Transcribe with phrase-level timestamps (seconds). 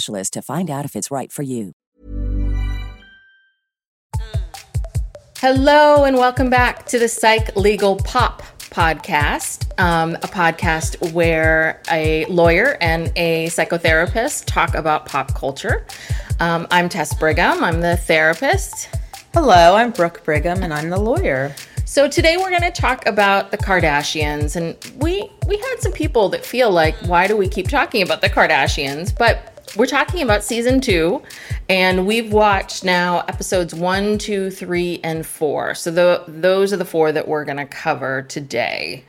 [0.00, 1.72] to find out if it's right for you.
[5.38, 12.24] Hello, and welcome back to the Psych Legal Pop podcast, um, a podcast where a
[12.26, 15.86] lawyer and a psychotherapist talk about pop culture.
[16.40, 18.90] Um, I'm Tess Brigham, I'm the therapist.
[19.32, 21.54] Hello, I'm Brooke Brigham, and I'm the lawyer.
[21.86, 26.28] So today we're going to talk about the Kardashians, and we we had some people
[26.28, 29.16] that feel like, why do we keep talking about the Kardashians?
[29.16, 31.22] But we're talking about season two,
[31.68, 35.74] and we've watched now episodes one, two, three, and four.
[35.74, 39.04] So the, those are the four that we're going to cover today.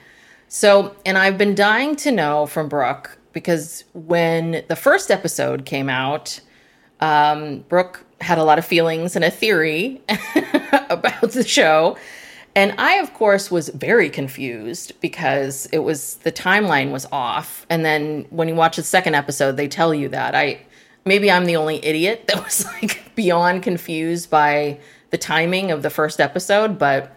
[0.48, 5.90] So, and I've been dying to know from Brooke because when the first episode came
[5.90, 6.40] out,
[7.00, 10.02] um, Brooke had a lot of feelings and a theory
[10.90, 11.98] about the show.
[12.56, 17.66] And I, of course, was very confused because it was the timeline was off.
[17.70, 20.36] And then when you watch the second episode, they tell you that.
[20.36, 20.60] I
[21.06, 24.80] maybe I'm the only idiot that was like beyond confused by
[25.12, 27.16] the timing of the first episode, but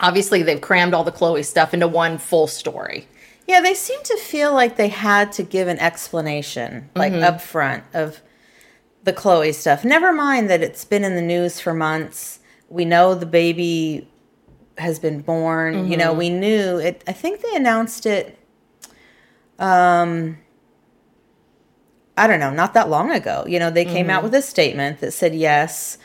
[0.00, 3.06] obviously they've crammed all the Khloe stuff into one full story.
[3.46, 7.22] Yeah, they seem to feel like they had to give an explanation, like Mhm.
[7.22, 8.20] up front, of
[9.02, 9.84] the Khloe stuff.
[9.84, 12.38] Never mind that it's been in the news for months.
[12.68, 14.06] We know the baby
[14.80, 15.90] has been born.
[15.90, 16.18] You know, Mhm.
[16.18, 17.02] we knew it.
[17.06, 18.36] I think they announced it.
[19.58, 20.38] Um,
[22.16, 23.44] I don't know, not that long ago.
[23.46, 24.24] You know, they came out Mhm.
[24.24, 25.96] with a statement that said yes.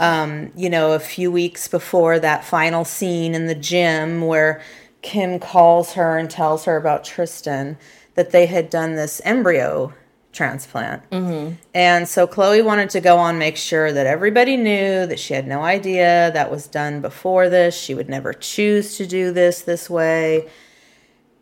[0.00, 4.60] Um, you know, a few weeks before that final scene in the gym where
[5.02, 7.76] Kim calls her and tells her about Tristan,
[8.14, 9.92] that they had done this embryo
[10.32, 11.08] transplant.
[11.10, 11.54] Mm-hmm.
[11.74, 15.46] And so Khloe wanted to go on make sure that everybody knew that she had
[15.46, 17.76] no idea that was done before this.
[17.76, 20.48] She would never choose to do this this way.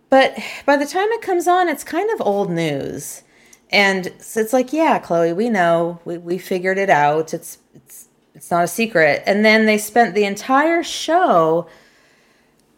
[0.08, 3.22] But by the time it comes on, it's kind of old news.
[3.70, 6.00] And so it's like, yeah, Khloe, we know.
[6.04, 7.34] We, we figured it out.
[7.34, 9.22] It's it's it's not a secret.
[9.26, 11.68] And then they spent the entire show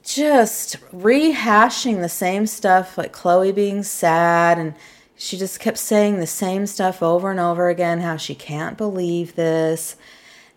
[0.03, 4.75] just rehashing the same stuff, like Khloe being sad and
[5.19, 9.35] she just kept saying the same stuff over and over again how she can't believe
[9.35, 9.97] this.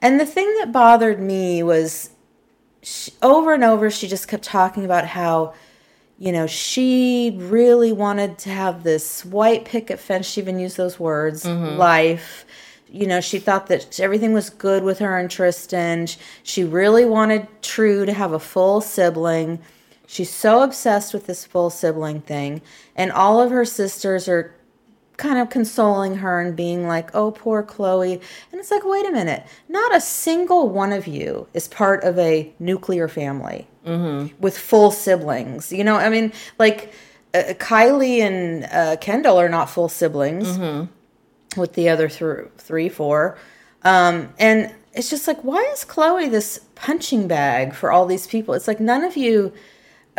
[0.01, 2.11] And the thing that bothered me was
[2.83, 5.53] she, over and over she just kept talking about how
[6.17, 10.99] you know she really wanted to have this white picket fence she even used those
[10.99, 11.77] words Mhm.
[11.77, 12.43] life
[12.89, 16.07] you know she thought that everything was good with her and tristan
[16.41, 19.59] she really wanted true to have a full sibling
[20.11, 22.61] she's so obsessed with this full sibling thing
[22.95, 24.53] and all of her sisters are
[25.17, 28.13] kind of consoling her and being like, oh, poor Khloe.
[28.51, 32.17] And it's like, wait a minute, not a single one of you is part of
[32.19, 34.39] a nuclear family Mm-hmm.
[34.39, 35.71] with full siblings.
[35.71, 36.93] You know, I mean, like
[37.33, 41.59] uh, Kylie and uh, Kendall are not full siblings Mm-hmm.
[41.59, 43.37] with the other th- three, four.
[43.83, 48.53] Um, and it's just like, why is Khloe this punching bag for all these people?
[48.53, 49.51] It's like none of you,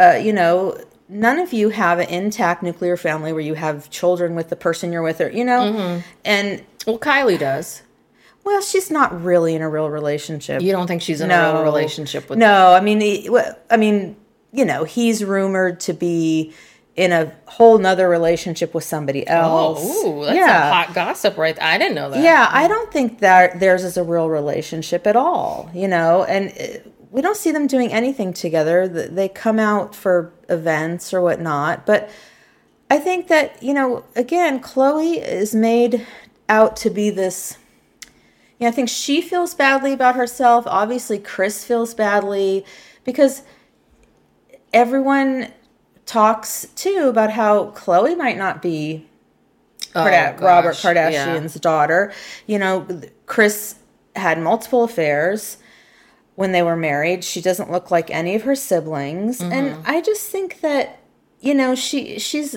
[0.03, 0.77] uh, you know,
[1.09, 4.93] none of you have an intact nuclear family where you have children with the person
[4.93, 6.03] you're with, or you know, Mhm.
[6.25, 7.83] and well, Kylie does.
[8.45, 10.63] Well, she's not really in a real relationship.
[10.63, 13.31] You don't think she's in a real relationship with- No, I mean, he-
[13.71, 14.17] I mean,
[14.53, 16.53] you know, he's rumored to be
[16.97, 19.79] in a whole nother relationship with somebody else.
[19.83, 20.69] Oh, ooh, that's yeah.
[20.71, 21.57] a hot gossip, right?
[21.63, 22.21] I didn't know that.
[22.23, 26.49] Yeah, I don't think that theirs is a real relationship at all, you know, and
[26.51, 26.65] uh,
[27.13, 28.89] we don't see them doing anything together.
[28.89, 32.11] They come out for events or whatnot, but
[32.91, 36.07] I think that, you know, again, Khloe is made
[36.49, 37.59] out to be this.
[38.59, 40.65] Yeah, I think she feels badly about herself.
[40.67, 42.65] Obviously, Kris feels badly
[43.05, 43.43] because
[44.73, 45.53] everyone
[46.07, 49.07] talks too about how Khloe might not be
[49.95, 52.13] Oh, Robert Kardashian's daughter.
[52.47, 52.87] You know,
[53.27, 53.75] Kris
[54.17, 55.59] had multiple affairs
[56.35, 57.25] when they were married.
[57.25, 59.53] She doesn't look like any of her siblings, Mm-hmm.
[59.53, 60.99] and I just think that
[61.41, 62.57] you know she she's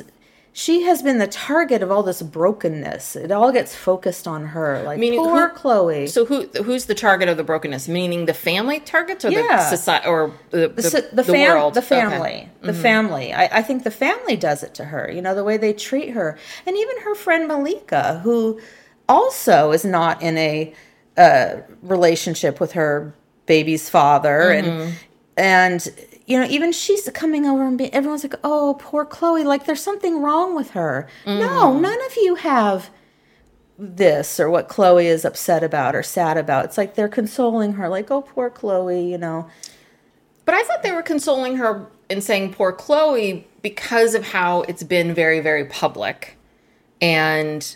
[0.58, 3.18] she has been the target of all this brokenness.
[3.18, 6.08] It all gets focused on her, like Meaning poor who- Khloe.
[6.10, 7.90] So who who's the target of the brokenness?
[7.90, 9.58] Meaning the family targets or Yeah.
[9.58, 11.74] the society or the the, the, the, the fam- world?
[11.74, 11.96] the Okay.
[12.00, 12.10] Mm-hmm.
[12.12, 13.34] family, the family.
[13.34, 15.12] I, I think the family does it to her.
[15.12, 18.62] You know the way they treat her, and even her friend Malika, who
[19.10, 20.74] also is not in a
[21.18, 23.14] uh, relationship with her
[23.46, 24.68] baby's father, Mm-hmm.
[25.38, 29.44] and and you know even she's coming over and be, everyone's like, oh poor Khloe,
[29.46, 31.08] like there's something wrong with her.
[31.26, 31.40] Mm.
[31.40, 32.90] No, none of you have
[33.78, 36.66] this or what Khloe is upset about or sad about.
[36.66, 39.48] It's like they're consoling her, like, oh poor Khloe, you know.
[40.46, 44.84] But I thought they were consoling her and saying poor Khloe because of how it's
[44.84, 46.38] been very, very public.
[47.02, 47.76] And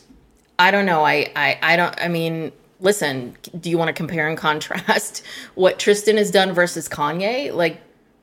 [0.58, 1.04] I don't know.
[1.04, 5.24] I, I, I don't, I mean, listen, do you want to compare and contrast
[5.56, 7.54] what Tristan has done versus Kanye?
[7.54, 7.82] Like,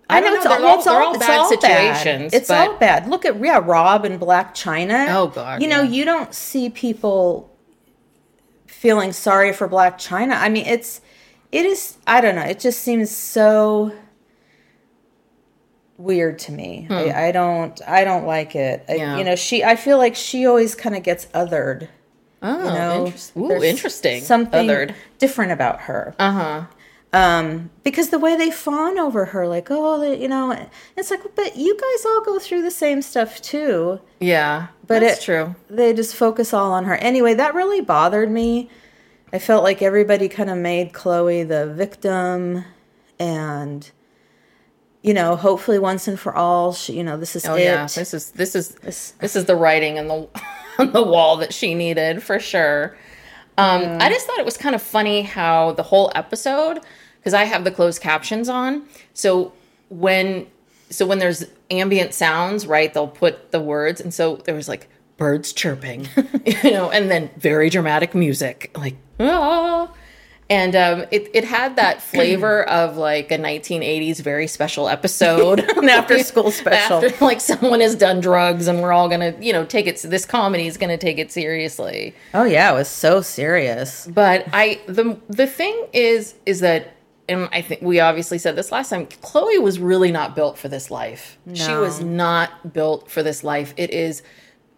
[0.08, 0.43] I, don't know.
[0.43, 2.32] They're all, they're all bad situations.
[2.32, 3.08] It's but all bad.
[3.08, 5.08] Look at yeah, Rob and Blac Chyna.
[5.14, 5.91] Oh, God, You know, yeah.
[5.91, 7.53] you don't see people
[8.67, 10.41] feeling sorry for Blac Chyna.
[10.41, 11.00] I mean, it's
[11.50, 11.97] it is.
[12.06, 12.43] I don't know.
[12.43, 13.93] It just seems so
[15.97, 16.87] weird to me.
[16.91, 17.81] I, I don't.
[17.87, 18.85] I don't like it.
[18.88, 19.19] I- Hmm.
[19.19, 19.64] You know, she.
[19.64, 21.88] I feel like she always kind of gets othered.
[22.43, 24.23] Oh, You know, interest- ooh, interesting.
[24.23, 24.94] Something Othered.
[25.19, 26.15] different about her.
[26.19, 26.62] Uh huh.
[27.12, 30.55] Um, because the way they fawn over her, like, oh, you know,
[30.99, 34.00] it's like, but you guys all go through the same stuff too.
[34.21, 35.55] Yeah, But it's it, true.
[35.71, 36.97] They just focus all on her.
[36.97, 38.69] Anyway, that really bothered me.
[39.33, 42.65] I felt like everybody kind of made Khloe the victim,
[43.19, 43.91] and
[45.03, 47.62] you know, hopefully once and for all, she, you know, this is Oh it.
[47.65, 48.69] yeah, this is this is
[49.21, 50.29] this is the writing and the
[50.78, 52.96] on the wall that she needed for sure.
[53.58, 56.81] Um, I just thought it was kind of funny how the whole episode,
[57.19, 59.52] because I have the closed captions on, so
[59.88, 60.46] when
[60.90, 64.88] so when there's ambient sounds, right, they'll put the words, and so there was like
[65.17, 66.06] birds chirping,
[66.44, 69.90] you know, and then very dramatic music, like ah.
[70.48, 75.60] And um, it, it had that flavor of like a 1980s very special episode.
[75.76, 77.04] An after-school special.
[77.04, 80.00] After, like someone has done drugs and we're all going to, you know, take it,
[80.02, 82.14] this comedy is going to take it seriously.
[82.34, 84.06] Oh yeah, it was so serious.
[84.06, 86.92] But I, the, the thing is, is that,
[87.28, 90.69] and I think we obviously said this last time, Khloe was really not built for
[90.69, 91.38] this life.
[91.54, 93.75] She was not built for this life.
[93.76, 94.22] It is,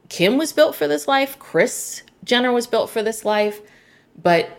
[0.08, 1.38] Kim was built for this life.
[1.38, 3.60] Kris Jenner was built for this life.
[4.20, 4.57] But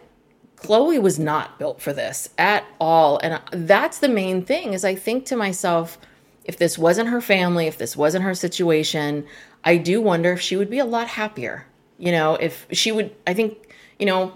[0.62, 3.20] Khloe was not built for this at all.
[3.20, 5.98] And that's the main thing is I think to myself,
[6.44, 9.26] if this wasn't her family, if this wasn't her situation,
[9.64, 11.66] I do wonder if she would be a lot happier.
[11.98, 14.34] You know, if she would, I think, you know,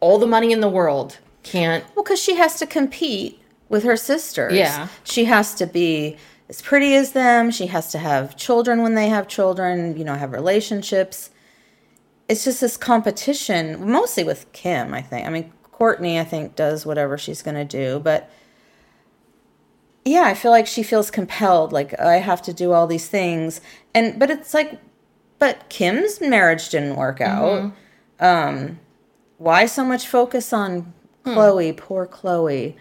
[0.00, 1.84] all the money in the world can't.
[1.94, 4.52] Well, because she has to compete with her sisters.
[4.52, 4.88] Yeah.
[5.04, 6.16] She has to be
[6.48, 7.50] as pretty as them.
[7.50, 11.30] She has to have children when they have children, you know, have relationships.
[12.28, 15.26] It's just this competition, mostly with Kim, I think.
[15.26, 17.98] I mean, Kourtney, I think, does whatever she's going to do.
[17.98, 18.30] But
[20.04, 23.60] yeah, I feel like she feels compelled, like, I have to do all these things.
[23.94, 24.78] And, but it's like,
[25.38, 27.72] but Kim's marriage didn't work out.
[28.20, 28.78] Um,
[29.38, 30.92] why so much focus on
[31.24, 32.74] Khloe, poor Khloe?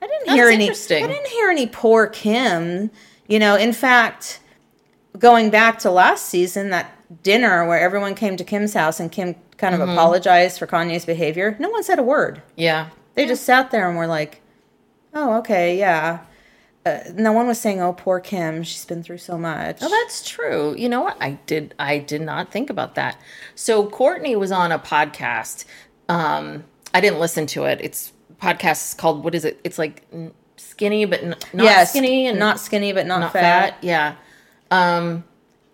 [0.00, 0.64] I didn't hear That's any.
[0.64, 1.04] interesting.
[1.04, 2.90] I didn't hear any poor Kim.
[3.26, 4.40] You know, in fact,
[5.18, 9.34] going back to last season, that dinner where everyone came to Kim's house and Kim
[9.58, 11.56] kind of apologized for Kanye's behavior.
[11.58, 12.42] No one said a word.
[12.56, 12.90] Yeah.
[13.14, 14.42] They just sat there and were like,
[15.14, 16.20] "Oh, okay, yeah."
[16.84, 20.28] Uh, no one was saying, "Oh, poor Kim, she's been through so much." Oh, that's
[20.28, 20.74] true.
[20.76, 21.16] You know what?
[21.20, 21.74] I did.
[21.78, 23.18] I did not think about that.
[23.54, 25.64] So Kourtney was on a podcast.
[26.08, 27.80] Um, I didn't listen to it.
[27.82, 29.60] It's podcast is called what is it?
[29.64, 30.06] It's like
[30.56, 33.70] skinny but n- not yes, skinny and not skinny, but not, not fat.
[33.70, 33.78] fat.
[33.84, 34.14] Yeah.
[34.70, 35.24] Um,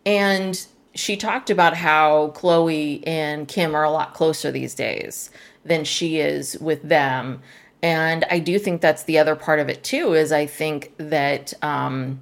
[0.07, 5.31] and she talked about how Khloe and Kim are a lot closer these days
[5.65, 7.41] than she is with them.
[7.83, 10.15] And I do think that's the other part of it too.
[10.15, 12.21] Is I think that um,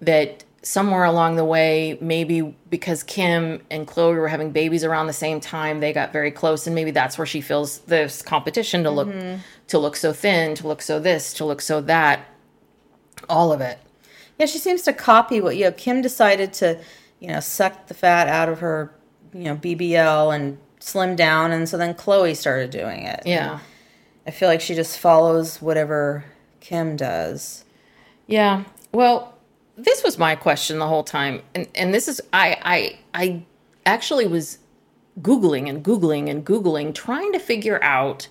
[0.00, 5.12] that somewhere along the way, maybe because Kim and Khloe were having babies around the
[5.12, 8.90] same time, they got very close, and maybe that's where she feels this competition to
[8.90, 9.08] look
[9.68, 12.20] to look so thin, to look so this, to look so that,
[13.28, 13.78] all of it.
[14.38, 15.72] Yeah, she seems to copy what you know.
[15.72, 16.80] Kim decided to,
[17.22, 18.92] you know, sucked the fat out of her,
[19.32, 23.22] you know, BBL and slimmed down, and so then Khloe started doing it.
[23.24, 23.60] Yeah.
[24.26, 26.24] I feel like she just follows whatever
[26.58, 27.64] Kim does.
[28.26, 28.64] Yeah.
[28.90, 29.38] Well,
[29.76, 33.42] this was my question the whole time, and and this is I I I
[33.86, 34.58] actually was
[35.20, 38.26] googling and googling and googling trying to figure out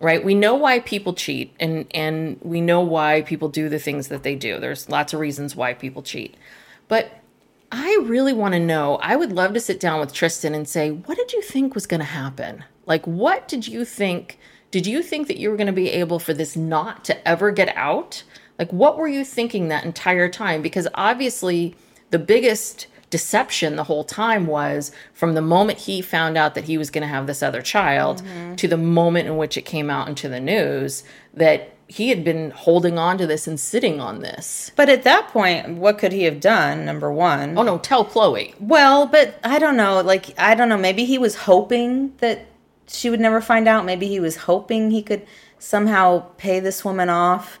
[0.00, 4.08] right we know why people cheat and and we know why people do the things
[4.08, 6.34] that they do there's lots of reasons why people cheat
[6.88, 7.20] but
[7.74, 10.90] i really want to know i would love to sit down with tristan and say
[10.90, 12.64] what did you think was going to happen?
[12.86, 14.38] Like what did you think
[14.70, 17.52] did you think that you were going to be able for this not to ever
[17.52, 18.24] get out?
[18.58, 20.62] Like what were you thinking that entire time?
[20.62, 21.76] Because obviously
[22.10, 26.76] the biggest deception the whole time was from the moment he found out that he
[26.76, 28.56] was going to have this other child mm-hmm.
[28.56, 31.04] to the moment in which it came out into the news
[31.34, 34.72] that he had been holding on to this and sitting on this.
[34.74, 36.84] But at that point, what could he have done?
[36.84, 37.56] Number one.
[37.56, 38.52] Oh no, tell Khloe.
[38.58, 40.00] Well, but I don't know.
[40.00, 40.76] Like, I don't know.
[40.76, 42.46] Maybe he was hoping that
[42.88, 43.84] she would never find out.
[43.84, 45.24] Maybe he was hoping he could
[45.60, 47.60] somehow pay this woman off.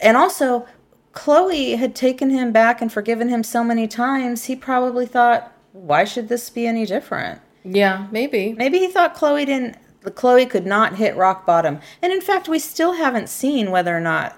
[0.00, 0.66] And also,
[1.14, 6.04] Khloe had taken him back and forgiven him so many times, he probably thought, why
[6.04, 7.40] should this be any different?
[7.64, 8.52] Yeah, maybe.
[8.52, 9.78] Maybe he thought Khloe didn't,
[10.14, 11.80] Khloe could not hit rock bottom.
[12.00, 14.36] And in fact, we still haven't seen whether or not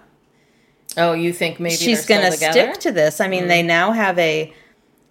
[0.96, 3.20] Oh, you think maybe she's going to stick to this.
[3.20, 3.66] I mean, they mm.
[3.66, 4.52] now have a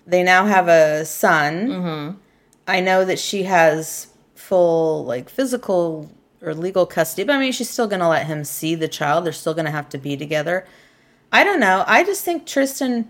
[0.05, 1.67] they now have a son.
[1.67, 2.17] Mm-hmm.
[2.67, 6.11] I know that she has full like physical
[6.41, 9.25] or legal custody, but I mean, she's still going to let him see the child.
[9.25, 10.65] They're still going to have to be together.
[11.31, 11.83] I don't know.
[11.87, 13.09] I just think Tristan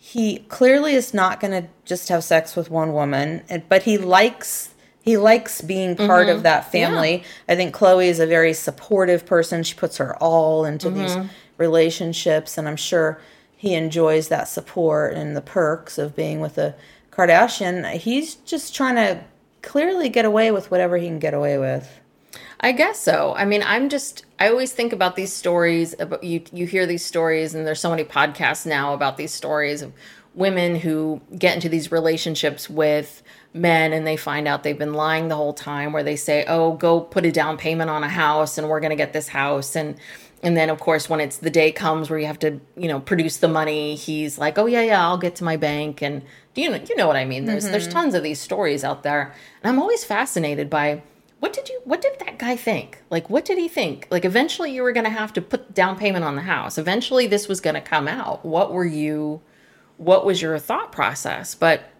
[0.00, 4.74] he clearly is not going to just have sex with one woman, but he likes
[5.02, 6.42] he likes being part of mm-hmm.
[6.42, 7.24] that family.
[7.48, 9.62] I think Khloe is a very supportive person.
[9.62, 10.98] She puts her all into mm-hmm.
[10.98, 13.20] these relationships, and I'm sure
[13.56, 16.74] he enjoys that support and the perks of being with a
[17.10, 17.90] Kardashian.
[17.94, 19.24] He's just trying to
[19.62, 22.00] clearly get away with whatever he can get away with.
[22.60, 23.34] I guess so.
[23.36, 27.04] I mean, I'm just I always think about these stories about you you hear these
[27.04, 29.92] stories and there's so many podcasts now about these stories of
[30.38, 35.28] women who get into these relationships with men and they find out they've been lying
[35.28, 38.56] the whole time where they say, "Oh, go put a down payment on a house
[38.56, 39.96] and we're going to get this house." And
[40.42, 43.00] and then of course when it's the day comes where you have to, you know,
[43.00, 46.22] produce the money, he's like, "Oh yeah, yeah, I'll get to my bank." And
[46.54, 47.44] do you know you know what I mean?
[47.44, 47.98] There's there's mm-hmm.
[47.98, 49.34] tons of these stories out there.
[49.62, 51.02] And I'm always fascinated by
[51.40, 54.72] what did you what did that guy think like what did he think like eventually
[54.72, 57.60] you were going to have to put down payment on the house eventually this was
[57.60, 59.40] going to come out what were you
[59.98, 61.90] what was your thought process but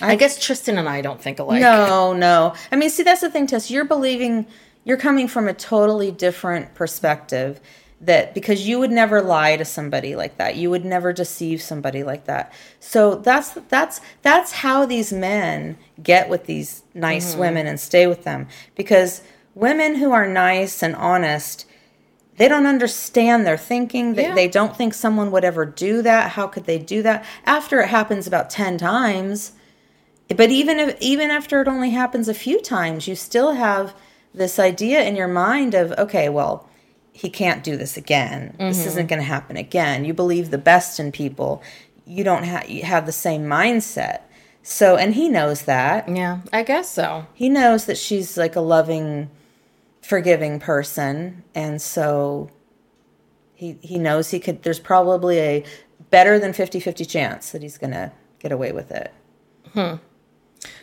[0.00, 2.54] i, guess tristan and i don't think alike No, no.
[2.70, 3.70] I mean, see, that's the thing, Tess.
[3.70, 4.46] You're believing,
[4.84, 7.60] you're coming from a totally different perspective.
[8.02, 12.02] That because you would never lie to somebody like that, you would never deceive somebody
[12.02, 12.50] like that.
[12.78, 17.40] So that's that's that's how these men get with these nice mm-hmm.
[17.40, 18.48] women and stay with them.
[18.74, 19.20] Because
[19.54, 21.66] women who are nice and honest,
[22.36, 24.14] they don't understand their thinking.
[24.14, 24.34] They, Yeah.
[24.34, 26.30] they don't think someone would ever do that.
[26.30, 29.52] How could they do that after it happens about ten times?
[30.36, 33.94] but even if even after it only happens a few times you still have
[34.32, 36.68] this idea in your mind of okay well
[37.12, 38.88] he can't do this again this mm-hmm.
[38.88, 41.62] isn't going to happen again you believe the best in people
[42.06, 44.20] you don't ha- you have the same mindset
[44.62, 48.60] so and he knows that yeah i guess so he knows that she's like a
[48.60, 49.28] loving
[50.10, 52.50] forgiving person and so
[53.54, 55.64] he he knows he could there's probably a
[56.10, 59.12] better than 50-50 chance that he's going to get away with it
[59.74, 59.94] Hmm.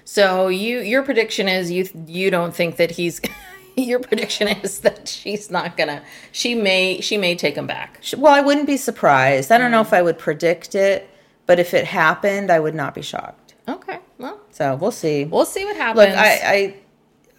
[0.06, 1.84] so you your prediction is you
[2.20, 3.20] you don't think that he's
[3.76, 8.34] your prediction is that she's not gonna she may she may take him back Well,
[8.34, 9.52] I wouldn't be surprised.
[9.52, 11.00] I don't know if I would predict it,
[11.48, 13.56] but if it happened, I would not be shocked.
[13.68, 15.26] okay well So we'll see.
[15.26, 16.58] we'll see what happens Look, I I,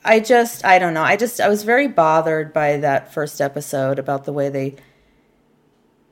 [0.08, 1.02] I, I just, I don't know.
[1.02, 4.76] I just, I was very bothered by that first episode about the way they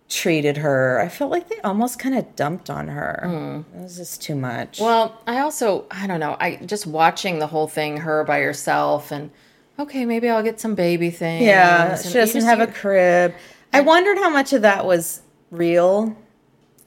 [0.09, 1.01] treated her.
[1.01, 3.21] I felt like they almost kind of dumped on her.
[3.25, 3.77] Hmm.
[3.77, 4.81] It was just too much.
[4.81, 6.37] Well, I also I don't know.
[6.39, 9.31] I just watching the whole thing, her by herself, and
[9.79, 11.45] okay, maybe I'll get some baby things.
[11.45, 13.35] yeah, and she doesn't have a crib.
[13.73, 16.17] I wondered how much of that was real.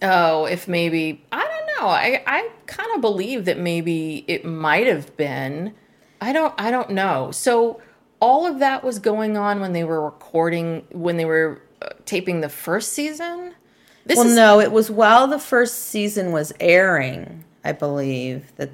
[0.02, 1.88] Oh, if maybe I don't know.
[1.90, 5.74] I I kind of believe that maybe it might have been.
[6.22, 7.32] I don't I don't know.
[7.32, 7.82] So
[8.20, 12.42] all of that was going on when they were recording when they were uh, taping
[12.42, 13.56] the first season.
[14.06, 18.72] This well, is no, it was while the first season was airing, I believe that.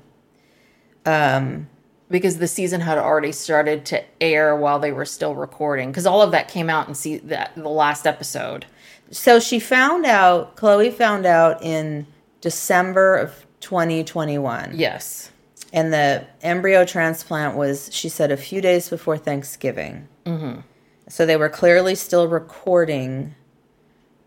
[1.05, 1.69] Um,
[2.09, 6.21] because the season had already started to air while they were still recording because all
[6.21, 8.65] of that came out in see that the last episode.
[9.11, 10.55] so she found out.
[10.55, 12.07] Khloe found out in
[12.41, 14.71] December of 2021.
[14.75, 15.31] Yes.
[15.75, 20.07] And the embryo transplant was, she said, a few days before Thanksgiving.
[20.25, 20.61] Mm-hmm.
[21.09, 23.35] So they were clearly still recording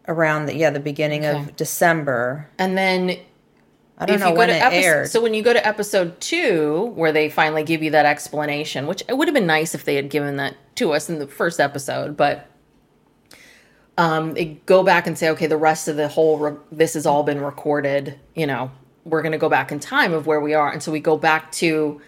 [0.06, 1.38] around the yeah the beginning Okay.
[1.40, 2.48] of December.
[2.58, 3.18] And then
[3.98, 5.08] I don't if know you go when to it episode, aired.
[5.10, 9.02] so when you go to episode two, where they finally give you that explanation, which
[9.08, 11.58] it would have been nice if they had given that to us in the first
[11.60, 12.46] episode, but
[13.96, 17.06] um, they go back and say, okay, the rest of the whole re- this has
[17.06, 18.18] all been recorded.
[18.36, 18.70] You know,
[19.04, 21.16] we're going to go back in time of where we are, and so we go
[21.16, 22.00] back to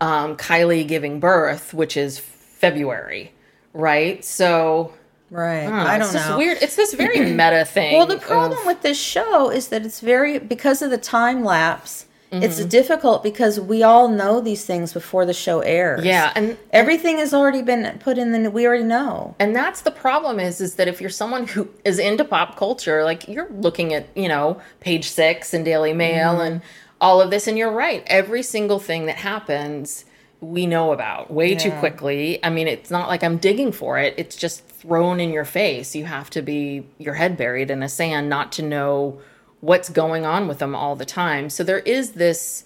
[0.00, 3.32] um, Kylie giving birth, which is February,
[3.72, 4.24] right?
[4.24, 4.92] So
[5.30, 5.60] right.
[5.60, 5.76] I don't know.
[5.84, 6.38] I don't it's know.
[6.38, 6.58] weird.
[6.62, 7.96] It's this very meta thing.
[7.96, 11.44] Well, the problem of- with this show is that it's very because of the time
[11.44, 12.06] lapse.
[12.42, 12.68] It's Mm-hmm.
[12.68, 16.04] difficult because we all know these things before the show airs.
[16.04, 18.50] Yeah, and- everything has already been put in the.
[18.50, 19.34] We already know.
[19.38, 23.04] and that's the problem is is that if you're someone who is into pop culture
[23.04, 26.40] like you're looking at you know page six and daily mail Mm-hmm.
[26.46, 26.62] and
[27.00, 30.04] all of this and you're right every single thing that happens
[30.40, 34.14] we know about way too quickly i mean it's not like i'm digging for it
[34.16, 37.88] it's just thrown in your face you have to be your head buried in the
[37.88, 39.18] sand not to know
[39.60, 42.64] what's going on with them all the time so there is this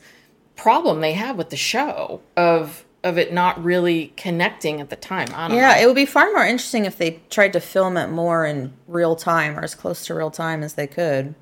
[0.56, 5.26] problem they have with the show of of it not really connecting at the time
[5.34, 5.62] I don't know.
[5.62, 8.74] Yeah, it would be far more interesting if they tried to film it more in
[8.86, 11.34] real time or as close to real time as they could.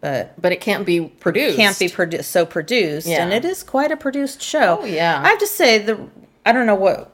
[0.00, 1.56] But but it can't be produced.
[1.56, 3.24] can't be produ- so produced, Yeah.
[3.24, 4.78] and it is quite a produced show.
[4.82, 5.20] Oh, yeah.
[5.20, 5.98] I have to say the
[6.46, 7.12] I don't know what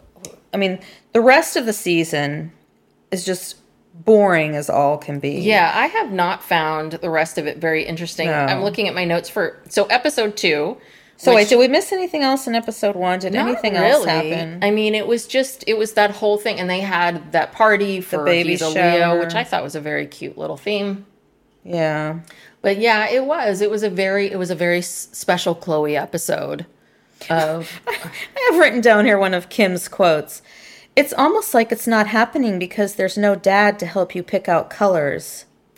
[0.52, 0.78] I mean.
[1.14, 2.52] The rest of the season
[3.10, 3.56] is just
[4.04, 5.32] boring as all can be.
[5.40, 8.28] Yeah, I have not found the rest of it very interesting.
[8.28, 8.34] No.
[8.34, 10.76] I'm looking at my notes for so episode two.
[11.18, 13.18] So which- wait, did we miss anything else in episode one?
[13.20, 14.58] Did anything else happen?
[14.62, 18.00] I mean, it was just it was that whole thing, and they had that party
[18.02, 18.72] for the baby shower.
[18.72, 21.06] Leo, which I thought was a very cute little theme.
[21.64, 22.20] yeah.
[22.62, 23.60] But yeah, it was.
[23.60, 26.66] It was a very it was a very special Khloe episode.
[27.30, 30.42] Of I have written down here one of Kim's quotes.
[30.96, 34.70] It's almost like it's not happening because there's no dad to help you pick out
[34.70, 35.44] colors.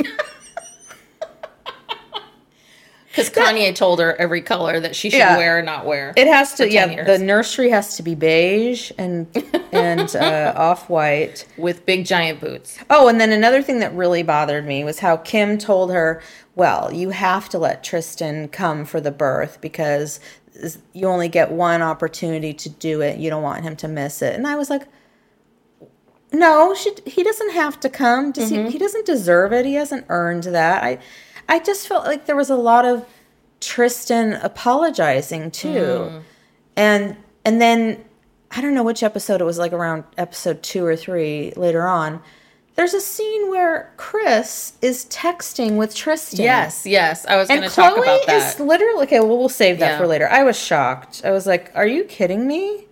[3.08, 5.36] because Kanye told her every color that she should Yeah.
[5.36, 6.12] wear or not wear.
[6.16, 6.94] It has to, for 10 yeah.
[6.94, 7.06] years.
[7.06, 9.26] The nursery has to be beige and
[9.72, 11.44] and uh, off white.
[11.56, 12.78] with big giant boots.
[12.88, 16.22] Oh, and then another thing that really bothered me was how Kim told her,
[16.54, 20.20] "Well, you have to let Tristan come for the birth because
[20.92, 23.18] you only get one opportunity to do it.
[23.18, 24.82] You don't want him to miss it." And I was like,
[26.32, 28.32] "No, she, he doesn't have to come.
[28.32, 28.56] Does he?
[28.58, 28.68] Mm-hmm.
[28.68, 29.64] He doesn't deserve it.
[29.66, 30.98] He hasn't earned that." I,
[31.48, 33.06] I just felt like there was a lot of
[33.60, 35.68] Tristan apologizing too,
[36.10, 36.22] mm.
[36.76, 38.04] and and then
[38.50, 42.22] I don't know which episode it was, like around episode two or three later on.
[42.76, 46.44] There's a scene where Kris is texting with Tristan.
[46.44, 47.26] Yes, yes.
[47.26, 49.18] I was going And to talk Khloe is literally okay.
[49.18, 49.98] Well, we'll save that Yeah.
[49.98, 50.28] for later.
[50.28, 51.22] I was shocked.
[51.24, 52.86] I was like, "Are you kidding me?"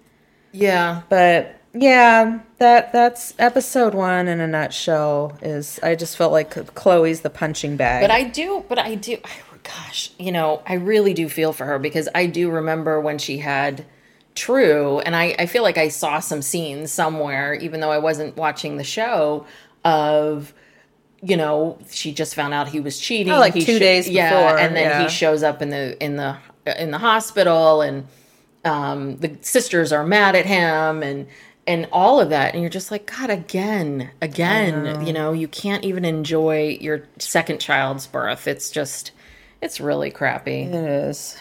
[0.52, 1.02] yeah.
[1.08, 5.38] But yeah, that that's episode one in a nutshell.
[5.42, 8.02] Is I just felt like Khloe's the punching bag.
[8.02, 9.30] But I do, but I do, I,
[9.62, 13.38] gosh, you know, I really do feel for her because I do remember when she
[13.38, 13.84] had
[14.36, 18.36] True, and I, I feel like I saw some scenes somewhere, even though I wasn't
[18.36, 19.46] watching the show,
[19.82, 20.52] of,
[21.22, 23.32] you know, she just found out he was cheating.
[23.32, 25.02] Oh, like He two days yeah, before, and then yeah.
[25.02, 26.36] he shows up in the in the
[26.78, 28.06] in the hospital, and
[28.66, 31.26] um, the sisters are mad at him, and
[31.66, 35.84] and all of that, and you're just like, God, again, again, you know, you can't
[35.84, 38.46] even enjoy your second child's birth.
[38.46, 39.10] It's just,
[39.60, 40.62] it's really crappy.
[40.62, 41.36] it is.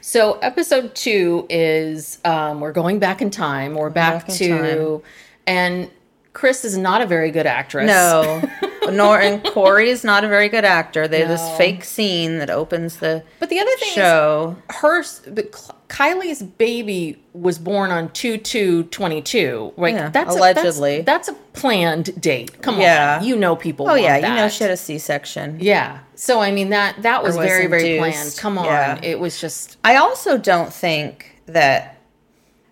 [0.00, 3.74] So episode two is um, we're going back in time.
[3.74, 5.02] We're back, Back to,
[5.46, 5.90] and
[6.36, 7.86] Kris is not a very good actress.
[7.86, 8.42] No,
[8.92, 11.08] nor and Corey is not a very good actor.
[11.08, 14.56] They have this fake scene that opens the but the other thing show.
[14.68, 15.52] is her, but
[15.88, 19.72] Kylie's baby was born on two two twenty two.
[19.78, 19.94] Right?
[19.94, 21.00] Yeah, that's a- allegedly.
[21.00, 22.60] that's, that's a planned date.
[22.60, 23.16] Come Yeah.
[23.18, 23.88] on, you know people.
[23.88, 25.56] Oh yeah, you know she had a C-section.
[25.58, 26.00] Yeah.
[26.16, 28.36] So I mean that that was, was very very planned.
[28.36, 29.00] Come on, Yeah.
[29.02, 31.96] it was just I also don't think that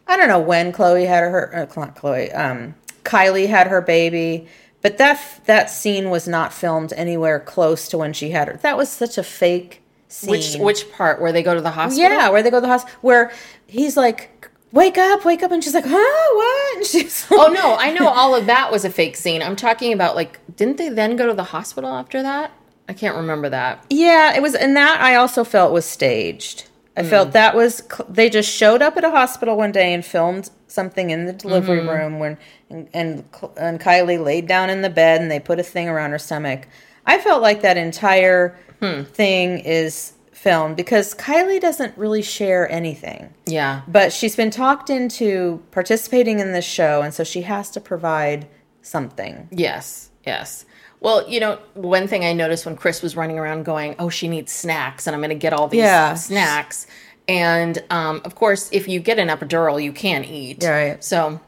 [0.07, 2.75] I don't know when Khloe had her uh, not Khloe um
[3.05, 4.47] Kylie had her baby,
[4.83, 8.57] but that that scene was not filmed anywhere close to when she had her.
[8.59, 10.31] That was such a fake scene.
[10.31, 12.11] which which part where they go to the hospital.
[12.11, 13.33] yeah, where they go to the hospital where
[13.67, 14.31] he's like
[14.73, 18.09] wake up, wake up and she's like, "Huh, what?" And she's Oh no, I know
[18.09, 19.41] all of that was a fake scene.
[19.43, 22.51] I'm talking about like, didn't they then go to the hospital after that?
[22.89, 23.85] I can't remember that.
[23.89, 26.67] Yeah, it was, and that I also felt was staged.
[26.97, 27.09] I Mm.
[27.11, 31.11] felt that was they just showed up at a hospital one day and filmed something
[31.11, 31.89] in the delivery Mm-hmm.
[31.89, 32.37] room when
[32.71, 33.25] and, and
[33.57, 36.67] and Kylie laid down in the bed and they put a thing around her stomach.
[37.07, 39.05] I felt like that entire Hmm.
[39.05, 43.33] thing is filmed because Kylie doesn't really share anything.
[43.47, 43.83] Yeah.
[43.89, 48.47] But she's been talked into participating in this show and so she has to provide
[48.83, 49.49] something.
[49.51, 50.67] Yes, yes.
[51.01, 54.27] Well, you know, one thing I noticed when Kris was running around going, "Oh, she
[54.27, 56.15] needs snacks, and I'm going to get all these Yeah.
[56.15, 56.87] snacks."
[57.29, 60.63] And um, of course, if you get an epidural, you can't eat.
[60.63, 61.05] Yeah, right.
[61.05, 61.41] So,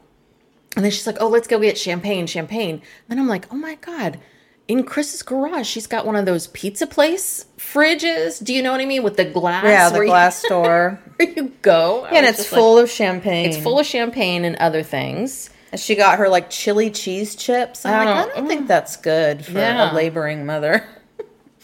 [0.75, 3.75] and then she's like, "Oh, let's go get champagne, champagne." Then I'm like, "Oh my
[3.75, 4.19] god."
[4.67, 8.43] In Kris's garage, she's got one of those pizza place fridges.
[8.43, 9.01] Do you know what I mean?
[9.01, 9.63] With the glass.
[9.63, 10.99] Yeah, the glass door.
[11.19, 12.03] You, where you go.
[12.05, 13.45] I and it's just like- full of champagne.
[13.49, 15.49] It's full of champagne and other things.
[15.71, 17.85] And She got her like chili cheese chips.
[17.85, 19.91] I'm like, Oh, I don't think that's good for Yeah.
[19.91, 20.85] a laboring mother.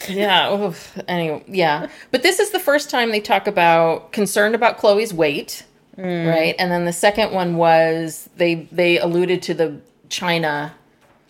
[0.09, 0.53] Yeah.
[0.53, 0.97] oof.
[1.07, 1.87] Anyway, yeah.
[2.11, 5.65] But this is the first time they talk about concerned about Khloe's weight,
[5.97, 6.55] right?
[6.59, 10.71] And then the second one was they they alluded to the Chyna,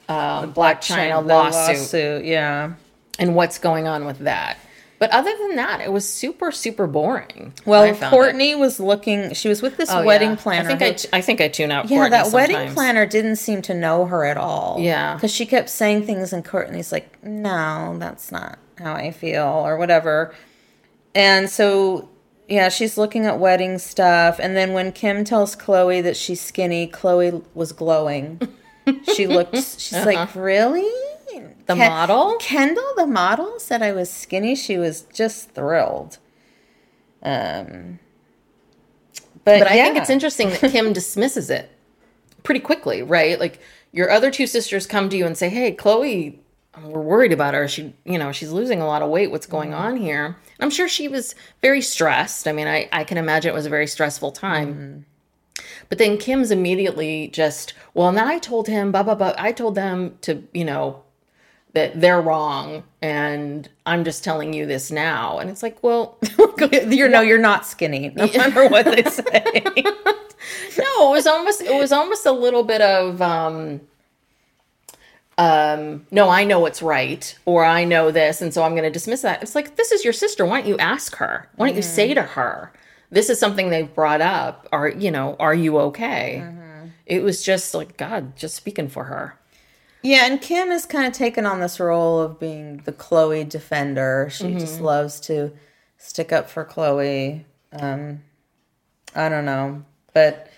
[0.09, 2.73] uh, Blac Chyna The lawsuit, lawsuit, yeah.
[3.19, 4.57] and what's going on with that.
[4.99, 7.51] But other than that, it was super super boring.
[7.65, 9.33] Well, I Kourtney was looking.
[9.33, 9.89] She was with this.
[9.91, 10.35] Oh, wedding yeah.
[10.37, 10.69] planner.
[10.69, 11.89] I think I, who- t- I think I tune out.
[11.89, 14.77] yeah, Kourtney that wedding planner didn't seem to know her at all.
[14.79, 15.15] Yeah.
[15.15, 19.77] because she kept saying things, and Kourtney's like, "No, that's not how I feel," or
[19.77, 20.33] whatever.
[21.15, 22.09] And so,
[22.47, 26.87] yeah, she's looking at wedding stuff, and then when Kim tells Khloe that she's skinny,
[26.87, 28.41] Khloe was glowing.
[29.13, 29.55] She looked.
[29.57, 30.81] She's like, "Really?"
[31.35, 31.47] Uh-huh.
[31.65, 32.35] The Ken- model?
[32.39, 34.55] Kendall, the model, said I was skinny.
[34.55, 36.17] She was just thrilled.
[37.23, 37.99] Um,
[39.45, 41.71] but, But I think it's interesting that Kim dismisses it
[42.43, 43.39] pretty quickly, right?
[43.39, 43.59] Like
[43.91, 46.37] your other two sisters come to you and say, "Hey, Khloe,
[46.81, 47.67] we're worried about her.
[47.67, 49.31] She, you know, she's losing a lot of weight.
[49.31, 52.47] What's going on here?" And I'm sure she was very stressed.
[52.47, 55.05] I mean, I I can imagine it was a very stressful time.
[55.89, 59.33] But then Kim's immediately just, well, now I told him, blah blah blah.
[59.37, 61.03] I told them to, you know,
[61.73, 65.39] that they're wrong, and I'm just telling you this now.
[65.39, 66.17] And it's like, well,
[66.71, 69.63] you're no, you're not skinny, no matter what they say.
[70.77, 73.81] no, it was almost it was almost a little bit of um
[75.37, 78.91] um no, I know what's right or I know this and so I'm going to
[78.91, 79.41] dismiss that.
[79.41, 81.49] It's like this is your sister, why don't you ask her?
[81.55, 82.71] Why don't you say to her,
[83.09, 86.43] this is something they've brought up are, you know, are you okay?
[87.05, 89.37] It was just like god, just speaking for her.
[90.03, 94.27] yeah, and Kim has kind of taken on this role of being the Khloe defender.
[94.31, 95.51] She just loves to
[95.97, 97.43] stick up for Khloe.
[97.73, 98.21] Um,
[99.15, 100.49] I don't know, but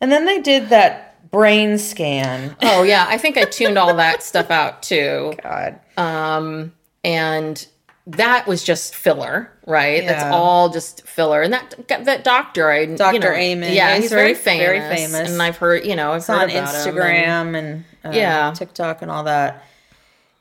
[0.00, 2.56] and then they did that brain scan.
[2.62, 5.34] Oh yeah, I think I tuned all that stuff out too.
[5.42, 7.66] God, Um, and
[8.06, 10.06] that was just filler, right?
[10.06, 11.42] That's all just filler.
[11.42, 13.18] And that that doctor, I you Dr.
[13.18, 13.72] know, Amen.
[13.72, 15.30] yeah, Yeah, he's he's very, very- famous, very famous.
[15.32, 18.10] and I've heard, you know, I've it's heard on about him, and- Instagram and, uh,
[18.16, 18.52] Yeah.
[18.54, 19.64] TikTok and all that.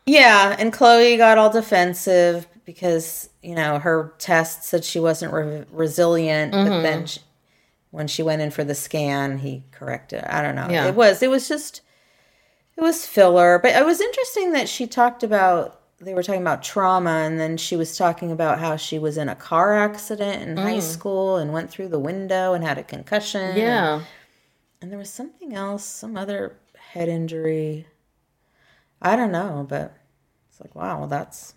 [0.06, 5.64] Yeah, and Khloe got all defensive because you know her test said she wasn't re-
[5.72, 6.84] resilient, but Mm-hmm.
[6.84, 7.22] then she,
[7.94, 10.24] when she went in for the scan, he corrected.
[10.24, 10.68] I don't know.
[10.68, 10.88] Yeah.
[10.88, 11.82] It was it was just
[12.76, 16.64] it was filler, but it was interesting that she talked about they were talking about
[16.64, 20.58] trauma, and then she was talking about how she was in a car accident in
[20.58, 23.54] high school and went through the window and had a concussion.
[23.54, 23.58] Mm.
[23.58, 24.02] Yeah,
[24.82, 27.86] and there was something else, some other head injury.
[29.04, 29.96] I don't know, but
[30.50, 31.54] it's like, wow, that's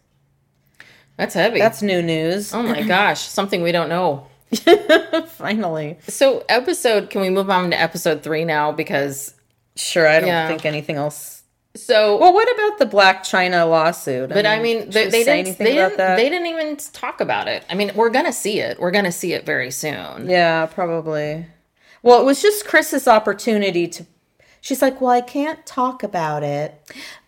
[1.16, 1.60] that's heavy.
[1.60, 2.52] that's new news.
[2.52, 4.26] oh my gosh, something we don't know.
[5.28, 8.72] Finally, So episode, can we move on to episode three now?
[8.72, 9.34] Because
[9.76, 10.06] sure.
[10.06, 10.48] I don't Yeah.
[10.48, 11.42] think anything else.
[11.74, 14.30] so, Well, what about the Blac Chyna lawsuit?
[14.30, 15.58] but I mean, they, they didn't.
[15.58, 15.96] They didn't.
[15.98, 16.16] that?
[16.16, 17.64] They didn't even talk about it.
[17.68, 18.80] I mean, we're gonna see it.
[18.80, 20.28] We're gonna see it very soon.
[20.28, 21.46] Yeah, probably.
[22.02, 24.06] Well, it was just Kris's opportunity to.
[24.66, 26.74] She's like, well, I can't talk about it,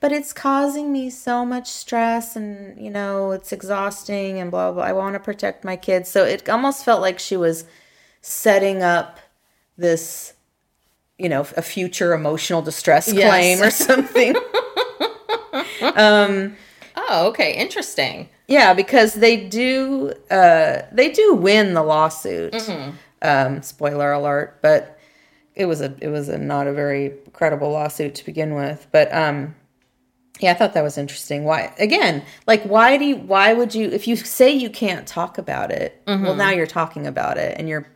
[0.00, 4.82] but it's causing me so much stress, and you know, it's exhausting, and blah blah.
[4.82, 7.64] I want to protect my kids, so it almost felt like she was
[8.22, 9.20] setting up
[9.76, 10.32] this,
[11.16, 13.30] you know, a future emotional distress Yes.
[13.30, 14.34] claim or something.
[17.10, 18.28] Oh, okay, interesting.
[18.48, 22.52] Yeah, because they do uh they do win the lawsuit.
[22.52, 22.90] Mm-hmm.
[23.22, 24.97] Um spoiler alert, but
[25.58, 28.86] it was a it was a not a very credible lawsuit to begin with.
[28.92, 29.54] But um
[30.40, 31.44] yeah, I thought that was interesting.
[31.44, 35.36] Why again, like why do you why would you if you say you can't talk
[35.38, 36.24] about it, Mm-hmm.
[36.24, 37.86] well now you're talking about it and you're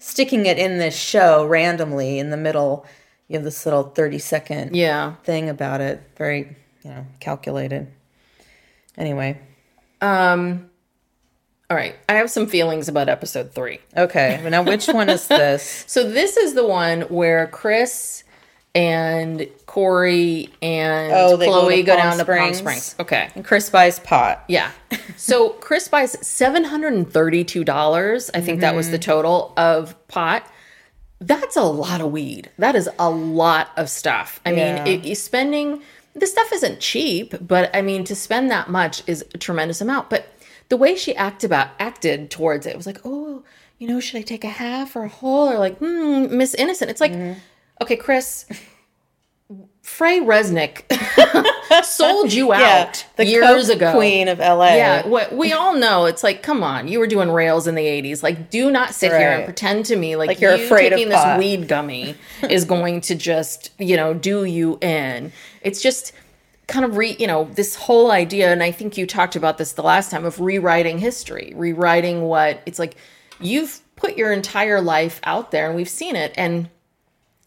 [0.00, 2.84] sticking it in this show randomly in the middle.
[3.28, 5.14] You have this little 30 second Yeah.
[5.24, 6.00] thing about it.
[6.16, 7.88] Very, you know, calculated.
[8.96, 9.38] Anyway,
[10.00, 10.70] Um,
[11.70, 13.80] all right, I have some feelings about episode three.
[13.96, 14.40] okay.
[14.48, 15.84] Now, which one is this?
[15.88, 18.24] So this is the one where Kris
[18.74, 22.58] and Corey and Oh, go Khloe go, Palm down to Palm Springs?
[22.58, 22.96] Springs.
[23.00, 23.30] Okay.
[23.34, 24.44] And Kris buys pot.
[24.48, 24.70] Yeah.
[25.16, 28.30] So Kris buys seven hundred and thirty-two dollars.
[28.34, 28.92] I think that was Mm-hmm.
[28.92, 30.46] the total of pot.
[31.20, 32.50] That's a lot of weed.
[32.58, 34.40] That is a lot of stuff.
[34.46, 34.84] I Yeah.
[34.84, 35.82] mean, it, spending
[36.14, 40.08] the stuff isn't cheap, but I mean, to spend that much is a tremendous amount.
[40.10, 40.26] But
[40.68, 43.42] the way she acted about acted towards it was like, oh,
[43.78, 46.90] you know, should I take a half or a whole or like, hmm, Miss Innocent?
[46.90, 47.38] It's like, Mm-hmm.
[47.82, 48.44] okay, Kris.
[49.82, 50.82] Faye Resnick
[51.84, 53.92] sold you Yeah, out the years Coke ago.
[53.94, 54.74] queen of LA.
[54.74, 57.82] Yeah, what we all know, it's like, come on, you were doing rails in the
[57.86, 58.22] '80s.
[58.22, 60.98] Like, do not sit here and pretend to me like, Like you're you afraid of
[60.98, 61.38] taking this pot.
[61.38, 62.16] weed gummy
[62.50, 65.32] is going to just, you know, do you in.
[65.62, 66.12] It's just
[66.68, 69.72] kind of re, you know, this whole idea, and I think you talked about this
[69.72, 72.96] the last time of rewriting history, rewriting what it's like.
[73.40, 76.68] You've put your entire life out there, and we've seen it, and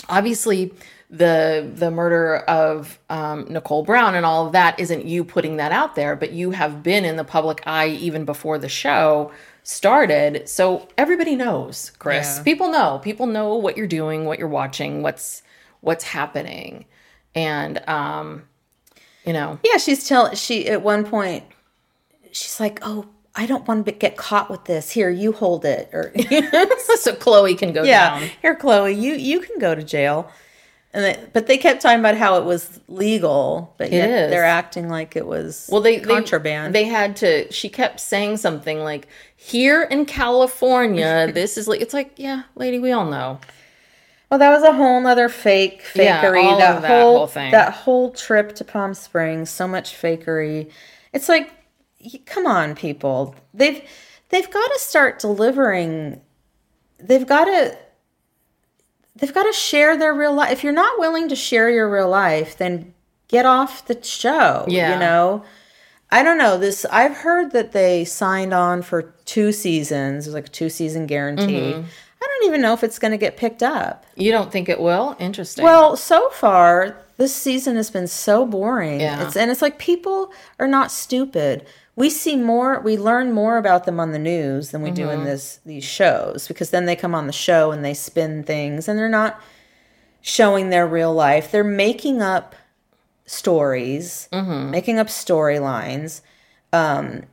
[0.10, 0.74] obviously
[1.10, 5.72] the the murder of um, Nicole Brown and all of that isn't you putting that
[5.72, 9.32] out there, but you have been in the public eye even before the show
[9.64, 10.48] started.
[10.48, 12.38] So everybody knows, Kris.
[12.38, 12.44] Yeah.
[12.44, 13.00] People know.
[13.04, 15.44] People know what you're doing, what you're watching, what's
[15.82, 16.86] what's happening,
[17.36, 18.44] and um,
[19.26, 21.44] you know, Yeah, she's telling she at one point
[22.32, 24.92] she's like, "Oh, I don't want to get caught with this.
[24.92, 26.12] Here, you hold it." Or
[26.98, 28.30] so Khloe can go yeah, down.
[28.42, 30.32] here, Khloe, you you can go to jail.
[30.94, 34.30] And they, but they kept talking about how it was legal, but yet is.
[34.30, 36.76] they're acting like it was Well, they contraband.
[36.76, 37.50] They, they had to.
[37.50, 39.08] She kept saying something like,
[39.38, 43.40] "Here in California, this is like." It's like, yeah, lady, we all know.
[44.32, 46.42] Well, that was a whole nother fake fakery.
[46.42, 47.52] Yeah, all that, of that whole, whole thing.
[47.52, 50.72] that whole trip to Palm Springs, so much fakery.
[51.12, 51.52] It's like,
[52.26, 53.36] come on, people.
[53.54, 53.84] They've
[54.30, 56.22] they've got to start delivering.
[56.98, 57.78] They've got to
[59.18, 60.54] they've got to share their real life.
[60.54, 62.94] If you're not willing to share your real life, then
[63.28, 64.64] get off the show.
[64.70, 64.94] Yeah.
[64.94, 65.44] You know?
[66.10, 66.58] I don't know.
[66.58, 70.26] This I've heard that they signed on for two seasons.
[70.26, 71.74] It was like a two season guarantee.
[71.74, 71.88] Mm-hmm.
[72.42, 74.04] Don't even know if it's gonna get picked up.
[74.16, 75.16] You don't think it will?
[75.20, 75.64] Interesting.
[75.64, 79.00] Well, so far this season has been so boring.
[79.00, 79.26] Yeah.
[79.28, 81.66] It's and it's like people are not stupid.
[81.96, 85.20] We see more, we learn more about them on the news than we do Mm-hmm.
[85.20, 88.88] in this these shows because then they come on the show and they spin things
[88.88, 89.40] and they're not
[90.22, 91.52] showing their real life.
[91.52, 92.56] They're making up
[93.26, 94.72] stories, Mm-hmm.
[94.72, 96.22] making up storylines.
[96.74, 97.24] Um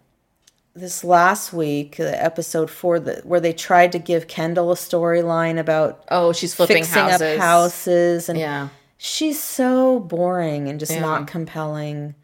[0.78, 5.58] this last week, the episode four, the, where they tried to give Kendall a storyline
[5.58, 7.22] about oh, she's flipping fixing houses.
[7.22, 8.68] up houses and Yeah.
[8.96, 11.00] she's so boring and just Yeah.
[11.00, 12.14] not compelling.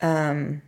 [0.00, 0.62] Um,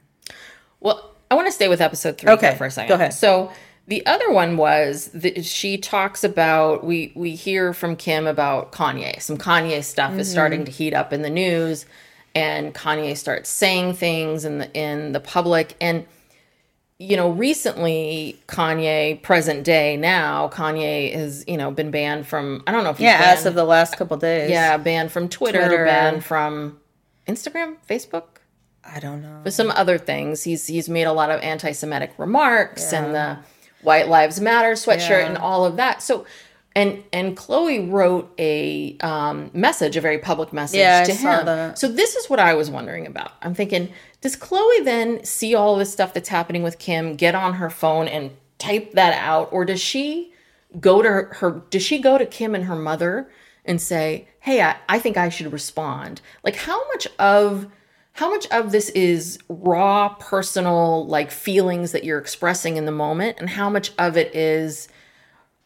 [0.81, 2.89] well, I want to stay with episode three Okay, for a second.
[2.89, 3.13] go ahead.
[3.15, 3.51] So
[3.87, 9.21] the other one was that she talks about we we hear from Kim about Kanye.
[9.21, 11.87] Some Kanye stuff is starting to heat up in the news,
[12.35, 16.07] and Kanye starts saying things in the in the public and.
[16.99, 22.63] You know, recently Kanye, present day now, Kanye has you know been banned from.
[22.67, 24.51] I don't know if he's Yeah, banned, as of the last couple days.
[24.51, 25.85] yeah banned from Twitter, Twitter.
[25.85, 26.81] banned from
[27.29, 28.25] Instagram, Facebook
[28.83, 29.43] I don't know.
[29.45, 30.43] with some other things.
[30.45, 33.39] He's he's made a lot of anti-Semitic remarks and the
[33.83, 35.27] White Lives Matter sweatshirt Yeah.
[35.27, 36.01] and all of that.
[36.03, 36.25] So,
[36.75, 41.77] and and Khloe wrote a um, message, a very public message Yeah, to him.
[41.77, 43.33] So this is what I was wondering about.
[43.43, 47.55] I'm thinking, does Khloe then see all this stuff that's happening with Kim, get on
[47.55, 50.33] her phone and type that out, or does she
[50.81, 53.31] go to her, her does she go to Kim and her mother
[53.65, 57.67] and say, "Hey, I, I think I should respond." Like how much of
[58.13, 63.37] how much of this is raw personal like feelings that you're expressing in the moment
[63.39, 64.89] and how much of it is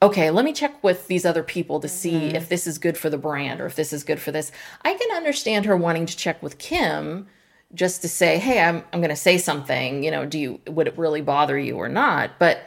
[0.03, 2.37] okay, let me check with these other people to see mm-hmm.
[2.37, 4.51] if this is good for the brand or if this is good for this.
[4.83, 7.27] I can understand her wanting to check with Kim
[7.75, 10.87] just to say, "Hey, I'm I'm going to say something, you know, do you would
[10.89, 12.63] it really bother you or not?" But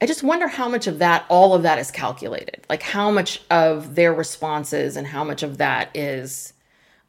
[0.00, 2.64] I just wonder how much of that, all of that is calculated.
[2.68, 6.52] Like how much of their responses and how much of that is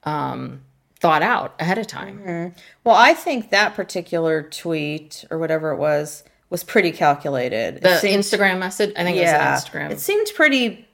[0.04, 0.62] um,
[1.00, 2.54] thought out ahead of time.
[2.84, 7.82] Well, I think that particular tweet or whatever it was was pretty calculated.
[7.82, 9.92] The seemed- Instagram message, I think yeah, it was Instagram.
[9.92, 10.88] It seemed pretty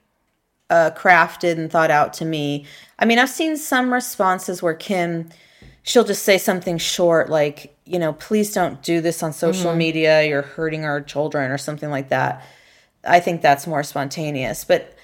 [0.68, 2.66] uh, crafted and thought out to me.
[2.98, 5.30] I mean, I've seen some responses where Kim,
[5.86, 9.78] she'll just say something short like, you know, please don't do this on social Mm-hmm.
[9.78, 10.24] media.
[10.24, 12.44] You're hurting our children or something like that.
[13.04, 14.64] I think that's more spontaneous.
[14.64, 14.94] But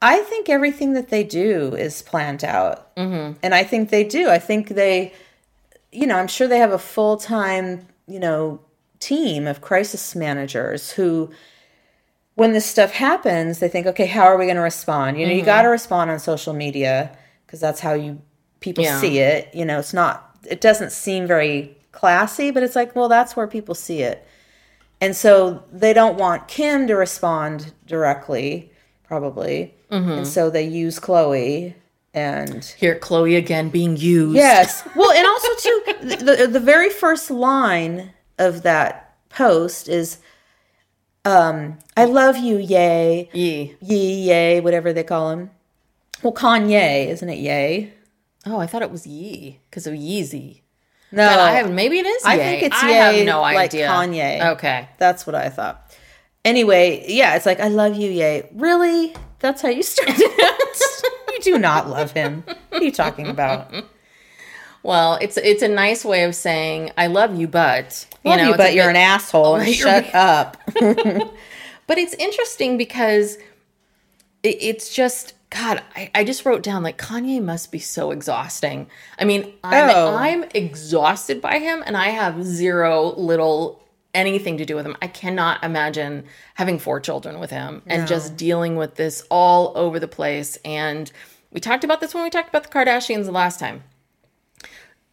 [0.00, 2.94] I think everything that they do is planned out.
[2.94, 3.38] Mm-hmm.
[3.42, 4.28] And I think they do.
[4.30, 5.12] I think they,
[5.90, 8.60] you know, I'm sure they have a full time, you know,
[9.00, 11.30] team of crisis managers who,
[12.36, 15.18] when this stuff happens, they think, okay, how are we going to respond?
[15.18, 18.22] You know, you got to respond on social media because that's how you
[18.60, 19.00] people Yeah.
[19.00, 19.48] see it.
[19.54, 23.46] You know, it's not, it doesn't seem very classy, but it's like, well, that's where
[23.46, 24.26] people see it.
[25.00, 28.70] And so they don't want Kim to respond directly,
[29.06, 29.74] probably.
[29.90, 31.74] And so they use Khloe
[32.12, 34.34] and Here, Khloe again being used.
[34.36, 34.82] Yes.
[34.96, 35.82] Well, and also too,
[36.24, 40.18] the the very first line of that post is,
[41.24, 43.76] um, "I love you, yay, Yee.
[43.80, 45.50] yee, yay, whatever they call him."
[46.22, 47.38] Well, Kanye, isn't it?
[47.38, 47.92] Yay.
[48.46, 50.60] Oh, I thought it was Yee because of Yeezy.
[51.12, 52.24] No, But I have maybe it is.
[52.24, 53.88] I think it's I yay, have no like idea.
[53.88, 54.52] Kanye.
[54.54, 54.88] Okay.
[54.98, 55.94] That's what I thought.
[56.44, 58.48] Anyway, yeah, it's like I love you, yay.
[58.54, 59.14] Really?
[59.40, 60.16] That's how you started.
[60.20, 62.44] you do not love him.
[62.70, 63.72] What are you talking about?
[64.82, 68.48] Well, it's it's a nice way of saying I love you, but you love know,
[68.50, 69.62] you, but you're bit- an asshole.
[69.62, 70.56] you're Shut up.
[71.88, 73.36] But it's interesting because
[74.42, 75.82] it, it's just God.
[75.94, 78.88] I, I just wrote down like Kanye must be so exhausting.
[79.18, 80.16] I mean, I'm Oh.
[80.16, 83.82] I'm exhausted by him, and I have zero little
[84.14, 84.96] anything to do with him.
[85.02, 90.00] I cannot imagine having four children with him and just dealing with this all over
[90.00, 90.58] the place.
[90.64, 91.12] And
[91.50, 93.82] we talked about this when we talked about the Kardashians the last time.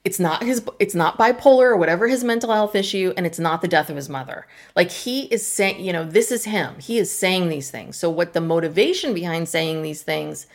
[0.04, 3.62] It's not his it's not bipolar or whatever his mental health issue and it's not
[3.62, 4.46] the death of his mother.
[4.76, 6.80] Like he is saying you know this is him.
[6.80, 7.98] He is saying these things.
[7.98, 10.48] So what the motivation behind saying these things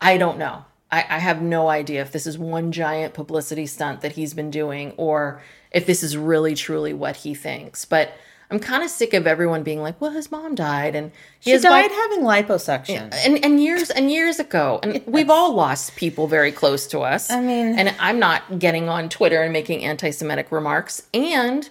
[0.00, 0.64] i don't know.
[0.90, 4.50] I, I have no idea if this is one giant publicity stunt that he's been
[4.50, 7.84] doing or if this is really truly what he thinks.
[7.84, 8.12] But
[8.52, 11.10] i'm kind of sick of everyone being like well his mom died and
[11.40, 13.12] he She has bi- died having liposuction.
[13.26, 17.30] and and years and years ago and we've all lost people very close to us.
[17.30, 21.02] I mean- and i'm not getting on twitter and making anti-semitic remarks.
[21.14, 21.68] And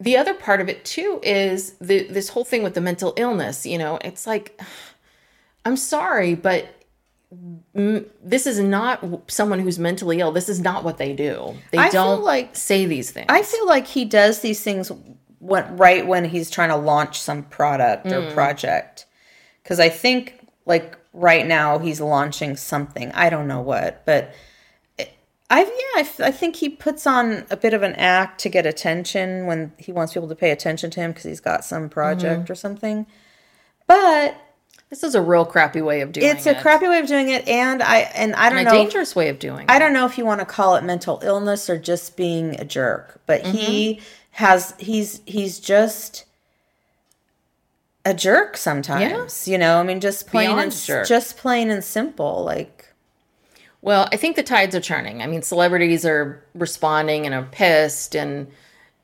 [0.00, 3.66] the other part of it too is the this whole thing with the mental illness
[3.66, 3.98] you know?
[4.02, 4.58] It's like
[5.64, 6.66] i'm sorry but
[7.72, 10.32] this is not someone who's mentally ill.
[10.32, 11.54] This is not what they do.
[11.70, 13.24] They I don't like- say these things.
[13.30, 14.92] I feel like he does these things
[15.42, 18.32] when, right when he's trying to launch some product or Mm.
[18.32, 19.06] project.
[19.62, 23.10] Because I think, like, right now he's launching something.
[23.12, 24.32] I don't know what, but
[25.50, 28.48] I, yeah, I, f- I think he puts on a bit of an act to
[28.48, 31.88] get attention when he wants people to pay attention to him because he's got some
[31.90, 32.52] project Mm-hmm.
[32.52, 33.06] or something.
[33.86, 34.34] But
[34.88, 36.36] this is a real crappy way of doing it.
[36.36, 38.76] it's a crappy way of doing it, and I and I don't and a know.
[38.78, 41.20] dangerous way of doing I it don't know if you want to call it mental
[41.22, 44.04] illness or just being a jerk, but he Mm-hmm.
[44.32, 46.24] Has he's he's just
[48.04, 49.46] a jerk sometimes.
[49.46, 51.06] You know, I mean just plain Beyond and jerk.
[51.06, 52.88] just plain and simple like
[53.80, 55.22] Well, I think the tides are turning.
[55.22, 58.48] I mean, celebrities are responding and are pissed, and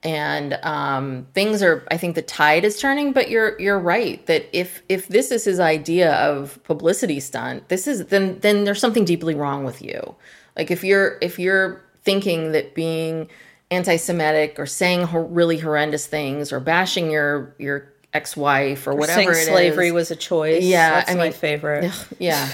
[0.03, 1.87] and um, things are.
[1.91, 3.13] I think the tide is turning.
[3.13, 7.87] But you're you're right that if if this is his idea of publicity stunt, this
[7.87, 10.15] is then then there's something deeply wrong with you.
[10.57, 13.29] Like if you're if you're thinking that being
[13.71, 19.47] anti-Semitic or saying hor- really horrendous things or bashing your your ex-wife or whatever saying
[19.47, 20.63] slavery is- was a choice.
[20.65, 21.93] Yeah, that's I my mean- favorite.
[22.19, 22.49] yeah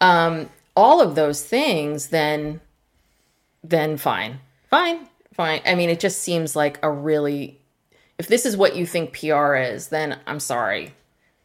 [0.00, 2.60] um all of those things then
[3.62, 7.60] then fine fine fine i mean it just seems like a really
[8.18, 10.92] if this is what you think pr is then i'm sorry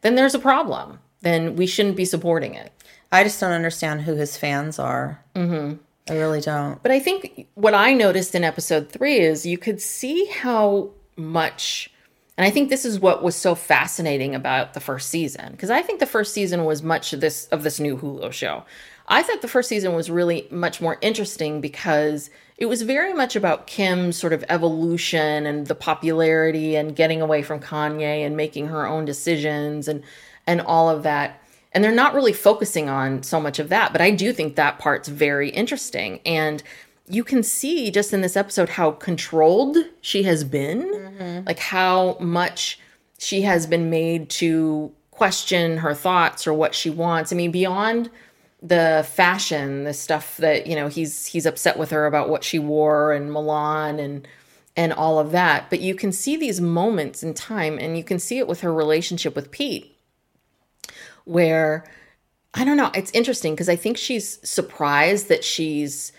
[0.00, 2.72] then there's a problem then we shouldn't be supporting it
[3.12, 5.20] I just don't understand who his fans are.
[5.34, 5.78] Mm-hmm.
[6.08, 6.82] I really don't.
[6.82, 11.90] But I think what I noticed in episode three is you could see how much,
[12.36, 15.82] and I think this is what was so fascinating about the first season because I
[15.82, 18.64] think the first season was much of this of this new Hulu show.
[19.08, 23.34] I thought the first season was really much more interesting because it was very much
[23.34, 28.68] about Kim's sort of evolution and the popularity and getting away from Kanye and making
[28.68, 30.02] her own decisions and
[30.46, 31.39] and all of that
[31.72, 34.78] and they're not really focusing on so much of that but i do think that
[34.78, 36.20] part's very interesting.
[36.24, 36.62] And
[37.08, 41.46] you can see just in this episode how controlled she has been mm-hmm.
[41.46, 42.78] like how much
[43.18, 47.32] she has been made to question her thoughts or what she wants.
[47.32, 48.10] I mean beyond
[48.62, 52.58] the fashion the stuff that you know he's he's upset with her about what she
[52.58, 54.26] wore and milan and
[54.76, 55.68] and all of that.
[55.68, 58.72] But you can see these moments in time and you can see it with her
[58.72, 59.96] relationship with pete
[61.24, 61.84] where
[62.54, 66.12] I don't know, it's interesting because I think she's surprised that she's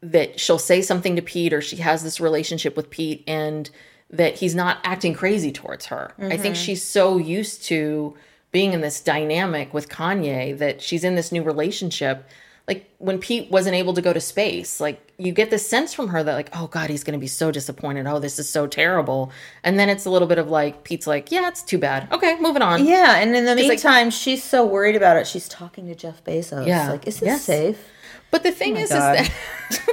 [0.00, 3.68] that she'll say something to Pete or she has this relationship with Pete and
[4.08, 6.12] that he's not acting crazy towards her.
[6.18, 6.64] I think mm-hmm.
[6.64, 8.16] she's so used to
[8.52, 12.26] being in this dynamic with Kanye that she's in this new relationship
[12.68, 16.08] like when Pete wasn't able to go to space, like you get this sense from
[16.08, 18.06] her that like, oh God, he's gonna be so disappointed.
[18.06, 19.30] Oh, this is so terrible.
[19.62, 22.10] And then it's a little bit of like Pete's like, yeah, it's too bad.
[22.12, 22.84] Okay, moving on.
[22.84, 25.26] Yeah, and in the like- meantime, she's so worried about it.
[25.26, 26.66] She's talking to Jeff Bezos.
[26.66, 26.90] Yeah.
[26.90, 27.42] like, is this Yes.
[27.44, 27.88] safe?
[28.32, 29.20] But the thing oh my is, God.
[29.20, 29.86] is that.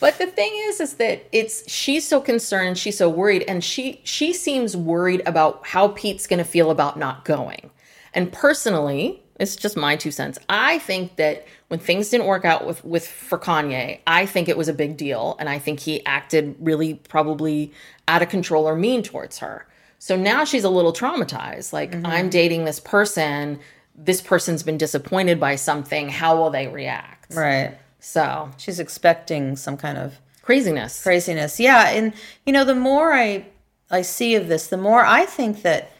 [0.00, 4.00] but the thing is, is that it's she's so concerned, she's so worried, and she
[4.04, 7.70] she seems worried about how Pete's going to feel about not going.
[8.14, 10.38] And personally, it's just my two cents.
[10.48, 14.56] I think that when things didn't work out with with for Kanye, I think it
[14.56, 17.72] was a big deal, and I think he acted really probably
[18.06, 19.66] out of control or mean towards her.
[19.98, 21.72] So now she's a little traumatized.
[21.72, 22.06] Like mm-hmm.
[22.06, 23.58] I'm dating this person.
[23.96, 26.08] This person's been disappointed by something.
[26.08, 27.34] How will they react?
[27.34, 27.76] Right.
[28.00, 31.02] So She's expecting some kind of craziness.
[31.02, 31.58] craziness.
[31.58, 32.12] Yeah, and
[32.44, 33.46] you know, the more I
[33.90, 35.90] I see of this, the more I think that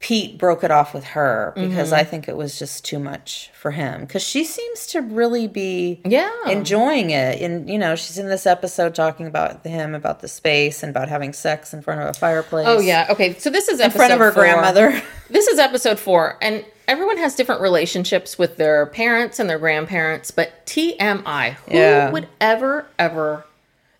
[0.00, 1.94] Pete broke it off with her because Mm-hmm.
[2.00, 6.02] I think it was just too much for him because she seems to really be
[6.04, 6.30] Yeah.
[6.46, 10.82] enjoying it and you know she's in this episode talking about him about the space
[10.82, 13.06] and about having sex in front of a fireplace Oh yeah.
[13.08, 13.34] Okay.
[13.38, 14.42] So this is in front of her four.
[14.42, 19.58] grandmother This is episode four, and everyone has different relationships with their parents and their
[19.58, 20.30] grandparents.
[20.30, 22.10] But TMI, who Yeah.
[22.10, 23.46] would ever, ever?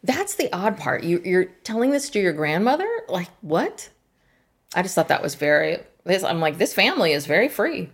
[0.03, 1.03] That's the odd part.
[1.03, 2.87] You, you're telling this to your grandmother?
[3.09, 3.89] Like what?
[4.75, 5.79] I just thought that was very.
[6.05, 7.91] This I'm like this family is very free.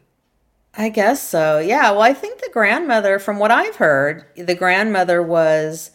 [0.74, 1.59] I guess so.
[1.59, 1.91] Yeah.
[1.91, 5.91] Well, I think the grandmother, from what I've heard, the grandmother was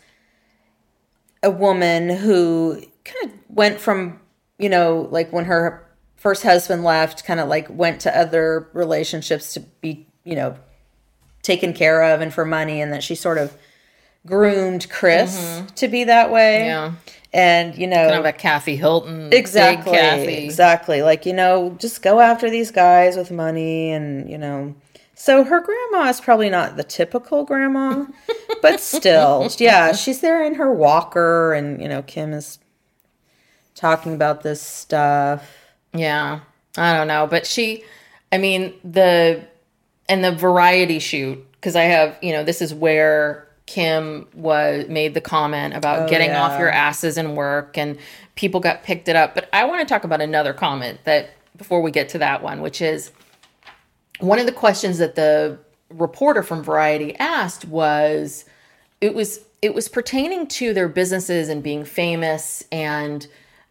[1.42, 4.20] a woman who kind of went from,
[4.60, 9.54] you know, like when her first husband left, kind of like went to other relationships
[9.54, 10.58] to be, you know,
[11.42, 12.82] taken care of and for money.
[12.82, 13.56] And that she sort of
[14.26, 16.68] groomed Kris to be that way.
[16.68, 16.68] Mm-hmm.
[16.68, 16.94] Yeah.
[17.36, 19.30] And, you know, Kind of a Kathy Hilton.
[19.30, 20.46] big exactly Kathy.
[20.46, 24.74] exactly like you know just go after these guys with money and you know
[25.16, 28.06] so her grandma is probably not the typical grandma
[28.62, 32.58] but still yeah she's there in her walker and you know kim is
[33.76, 35.46] talking about this stuff
[35.94, 36.40] Yeah.
[36.78, 37.26] I don't know.
[37.28, 37.84] But she,
[38.34, 39.46] I mean, the,
[40.10, 45.14] and the variety shoot, because I have, you know, this is where Kim was made
[45.14, 46.44] the comment about oh, getting yeah.
[46.44, 47.98] off your asses and work and
[48.36, 49.34] people got picked it up.
[49.34, 52.62] But I want to talk about another comment that before we get to that one,
[52.62, 53.12] which is
[54.20, 55.58] one of the questions that the
[55.90, 58.46] reporter from Variety asked was
[59.02, 63.28] it was it was pertaining to their businesses and being famous and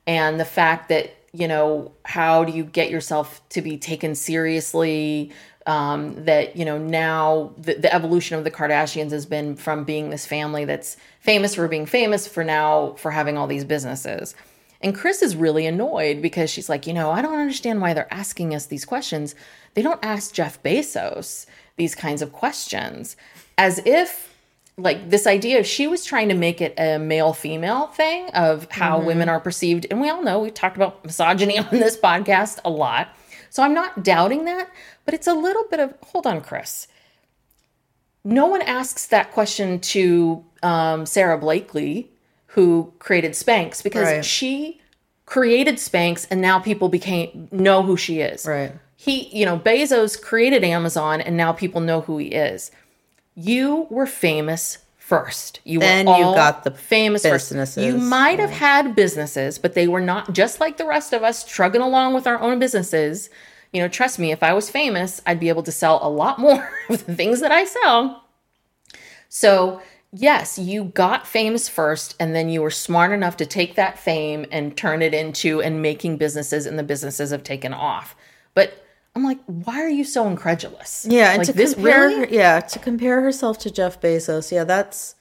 [0.07, 5.33] and the fact that you know how do you get yourself to be taken seriously
[5.67, 10.11] um, that you know now the, the evolution of the kardashians has been from being
[10.11, 14.35] this family that's famous for being famous for now for having all these businesses.
[14.81, 18.13] And Kris is really annoyed because she's like, you know, I don't understand why they're
[18.13, 19.35] asking us these questions.
[19.73, 21.47] They don't ask Jeff Bezos
[21.77, 23.17] these kinds of questions.
[23.57, 24.35] As if
[24.77, 29.01] like this idea she was trying to make it a male female thing of how
[29.01, 29.87] women are perceived.
[29.91, 33.17] And we all know we've talked about misogyny on this podcast a lot
[33.55, 34.69] so i'm not doubting that
[35.05, 36.89] but it's a little bit of hold on kris
[38.25, 42.11] no one asks that question to um, sara blakely
[42.49, 44.25] who created spanx because Right.
[44.25, 44.81] she
[45.27, 48.73] created spanx and now people became know who she is Right.
[48.97, 52.71] he you know bezos created amazon and now people know who he is
[53.37, 55.61] you were famous first.
[55.65, 57.51] You Then you got the famous first.
[57.51, 61.23] businesses, You might have had businesses, but they were not just like the rest of
[61.23, 63.29] us trugging along with our own businesses.
[63.71, 66.39] You know, trust me, if I was famous, I'd be able to sell a lot
[66.47, 68.25] more of the things that I sell.
[69.29, 73.99] So, yes, you got famous first, and then you were smart enough to take that
[73.99, 78.17] fame and turn it into and making businesses, and the businesses have taken off.
[78.55, 78.83] But
[79.17, 81.07] I'm like, why are you so incredulous?
[81.09, 82.35] Yeah, and like to this compare, really?
[82.35, 85.15] yeah, to compare herself to Jeff Bezos, yeah, that's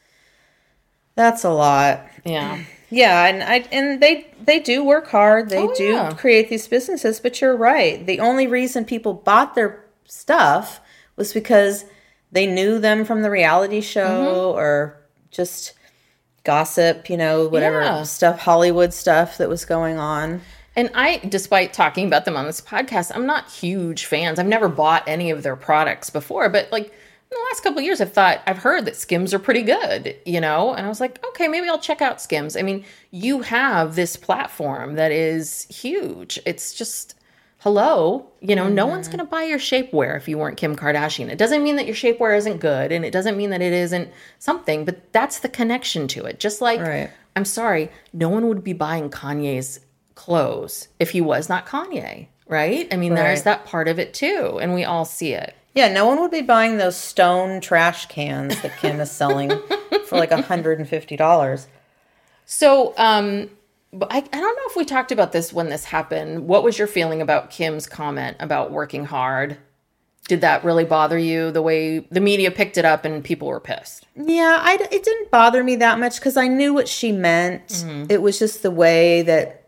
[1.15, 2.05] that's a lot.
[2.25, 2.63] Yeah.
[2.89, 5.49] Yeah, and I and they they do work hard.
[5.49, 6.11] They Oh, do yeah.
[6.11, 8.05] create these businesses, but you're right.
[8.05, 10.79] The only reason people bought their stuff
[11.15, 11.85] was because
[12.31, 14.59] they knew them from the reality show Mm-hmm.
[14.59, 14.97] or
[15.31, 15.73] just
[16.43, 18.03] gossip, you know, whatever Yeah.
[18.03, 20.41] stuff, Hollywood stuff that was going on.
[20.75, 24.39] And I, despite talking about them on this podcast, I'm not huge fans.
[24.39, 26.91] I've never bought any of their products before, but like in
[27.29, 30.41] the last couple of years, I've thought I've heard that Skims are pretty good, you
[30.41, 30.73] know.
[30.73, 32.55] And I was like, okay, maybe I'll check out Skims.
[32.57, 36.39] I mean, you have this platform that is huge.
[36.45, 37.15] It's just
[37.63, 39.17] hello, you know, no one's mm-hmm.
[39.17, 41.29] going to buy your shapewear if you weren't Kim Kardashian.
[41.29, 44.11] It doesn't mean that your shapewear isn't good, and it doesn't mean that it isn't
[44.37, 46.41] something, but that's the connection to it.
[46.41, 47.09] Just like Right.
[47.37, 49.79] I'm sorry, no one would be buying Kanye's
[50.15, 52.87] clothes if he was not Kanye, right?
[52.91, 55.55] I mean, there's that part of it too, and we all see it.
[55.75, 59.49] Yeah, no one would be buying those stone trash cans that Kim is selling
[60.05, 61.65] for like $150.
[62.45, 63.49] So, um,
[63.91, 66.47] but I, I don't know if we talked about this when this happened.
[66.47, 69.57] What was your feeling about Kim's comment about working hard?
[70.27, 73.59] Did that really bother you the way the media picked it up and people were
[73.59, 74.05] pissed?
[74.15, 77.83] Yeah, I, it didn't bother me that much because I knew what she meant.
[78.09, 79.62] It was just the way that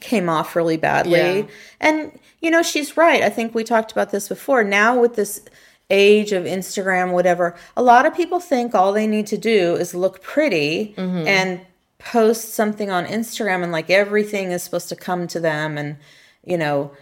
[0.00, 1.40] came off really badly.
[1.40, 1.46] Yeah.
[1.80, 3.22] And, you know, she's right.
[3.22, 4.64] I think we talked about this before.
[4.64, 5.42] Now, with this
[5.90, 9.94] age of Instagram, whatever, a lot of people think all they need to do is
[9.94, 11.26] look pretty mm-hmm.
[11.26, 11.60] and
[11.98, 15.78] post something on Instagram and like everything is supposed to come to them.
[15.78, 15.96] And,
[16.44, 16.92] you know,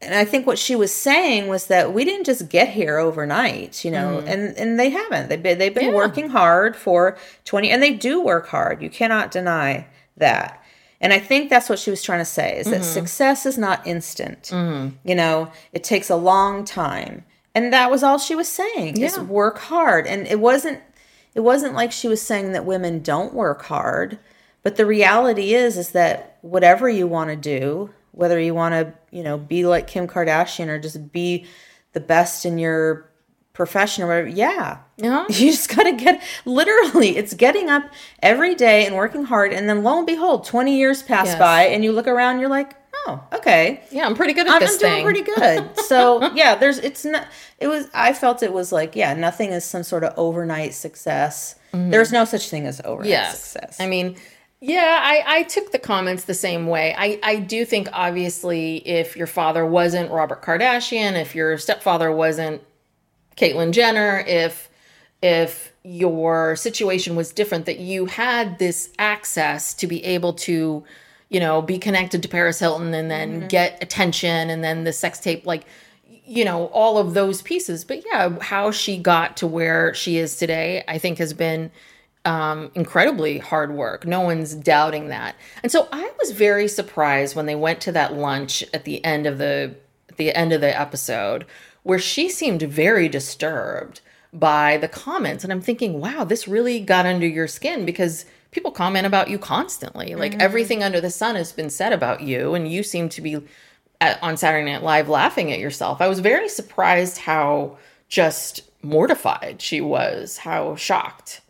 [0.00, 3.84] and I think what she was saying was that we didn't just get here overnight,
[3.84, 4.28] you know, mm-hmm.
[4.28, 5.28] and and they haven't.
[5.28, 5.94] They've been they've been Yeah.
[5.94, 8.82] working hard for twenty, and they do work hard.
[8.82, 9.86] You cannot deny
[10.18, 10.62] that.
[11.00, 12.92] And I think that's what she was trying to say is that mm-hmm.
[12.92, 14.44] success is not instant.
[14.44, 14.96] Mm-hmm.
[15.04, 17.24] You know, it takes a long time,
[17.54, 19.22] and that was all she was saying is Yeah.
[19.22, 20.06] work hard.
[20.06, 20.80] And it wasn't
[21.34, 24.18] it wasn't like she was saying that women don't work hard,
[24.62, 28.94] but the reality is is that whatever you want to do, whether you want to,
[29.10, 31.46] you know, be like Kim Kardashian or just be
[31.92, 33.10] the best in your
[33.54, 34.78] profession or whatever, yeah.
[34.98, 35.24] Yeah.
[35.30, 37.84] You just got to get literally it's getting up
[38.22, 41.38] every day and working hard and then lo and behold 20 years pass Yes.
[41.38, 42.74] by and you look around you're like,
[43.06, 45.04] "Oh, okay." Yeah, I'm pretty good at I'm, this I'm doing thing.
[45.04, 45.70] pretty good.
[45.84, 47.26] So yeah, there's it's not.
[47.58, 47.88] It was.
[47.94, 51.54] I felt it was like yeah, nothing is some sort of overnight success.
[51.72, 53.10] There's no such thing as overnight Mm-hmm.
[53.10, 53.40] yes.
[53.40, 53.80] success.
[53.80, 54.16] I mean,
[54.60, 56.94] yeah, I, I took the comments the same way.
[56.96, 62.62] I, I do think, obviously, if your father wasn't Robert Kardashian, if your stepfather wasn't
[63.36, 64.70] Caitlyn Jenner, if
[65.22, 70.84] if your situation was different, that you had this access to be able to,
[71.30, 75.20] you know, be connected to Paris Hilton and then get attention and then the sex
[75.20, 75.64] tape, like,
[76.26, 77.84] you know, all of those pieces.
[77.84, 81.70] But yeah, how she got to where she is today, I think has been
[82.24, 84.06] um, incredibly hard work.
[84.06, 85.36] No one's doubting that.
[85.62, 89.26] And so I was very surprised when they went to that lunch at the end
[89.26, 89.74] of the
[90.16, 91.44] the end of the episode
[91.84, 94.00] where she seemed very disturbed
[94.32, 98.72] by the comments and I'm thinking, "Wow, this really got under your skin because people
[98.72, 100.14] comment about you constantly.
[100.16, 103.40] Like everything under the sun has been said about you and you seem to be
[104.00, 106.00] at, on Saturday Night Live laughing at yourself.
[106.00, 107.78] I was very surprised how
[108.08, 111.40] just mortified she was, how shocked.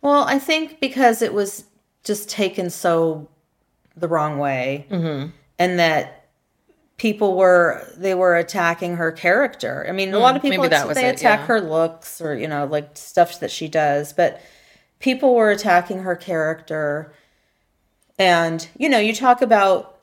[0.00, 1.64] well, I think because it was
[2.04, 3.28] just taken so
[3.96, 5.30] the wrong way, Mm-hmm.
[5.58, 6.17] and that
[6.98, 9.86] people were they were attacking her character.
[9.88, 11.46] I mean, a lot hmm, of people that was they it, attack yeah.
[11.46, 14.42] her looks or you know like stuff that she does, but
[14.98, 17.14] people were attacking her character.
[18.18, 19.98] And you know, you talk about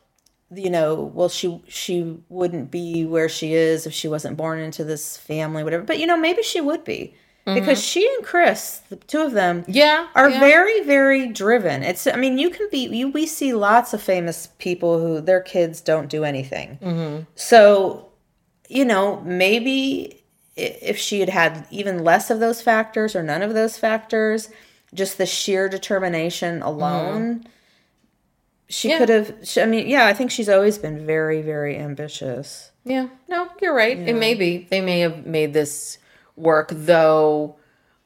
[0.52, 4.84] you know, well she she wouldn't be where she is if she wasn't born into
[4.84, 5.84] this family whatever.
[5.84, 7.14] But you know, maybe she would be.
[7.46, 9.72] Because she and Kris, the two of them, Mm-hmm.
[9.72, 10.40] Yeah, are yeah.
[10.40, 11.84] very very driven.
[11.84, 15.42] It's I mean, you can be you we see lots of famous people who their
[15.42, 16.80] kids don't do anything.
[16.82, 17.24] Mm-hmm.
[17.36, 18.08] So,
[18.68, 20.24] you know, maybe
[20.56, 24.50] if she had had even less of those factors or none of those factors,
[24.94, 27.46] just the sheer determination alone,
[28.70, 28.92] she Mm-hmm.
[28.92, 28.98] Yeah.
[28.98, 29.48] could have.
[29.48, 32.72] She, I mean, yeah, I think she's always been very, very ambitious.
[32.86, 33.98] Yeah, no, you're right.
[34.00, 34.66] It may be.
[34.72, 36.00] They may have made this
[36.36, 37.56] work, though.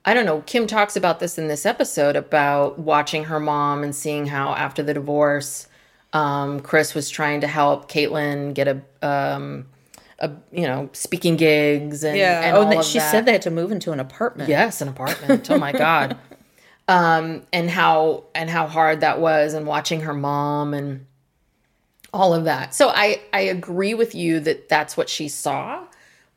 [0.06, 0.42] I don't know.
[0.42, 4.82] Kim talks about this in this episode about watching her mom and seeing how after
[4.82, 5.68] the divorce,
[6.14, 9.68] um, Kris was trying to help Caitlyn get a, um,
[10.20, 13.12] a you know, speaking gigs and and oh, all and of she that.
[13.12, 14.50] said they had to move into an apartment.
[14.50, 15.50] Yes, an apartment.
[15.50, 16.18] Oh my god.
[16.88, 21.06] Um and how and how hard that was and watching her mom and
[22.12, 22.74] all of that.
[22.74, 25.86] So I I agree with you that that's what she saw,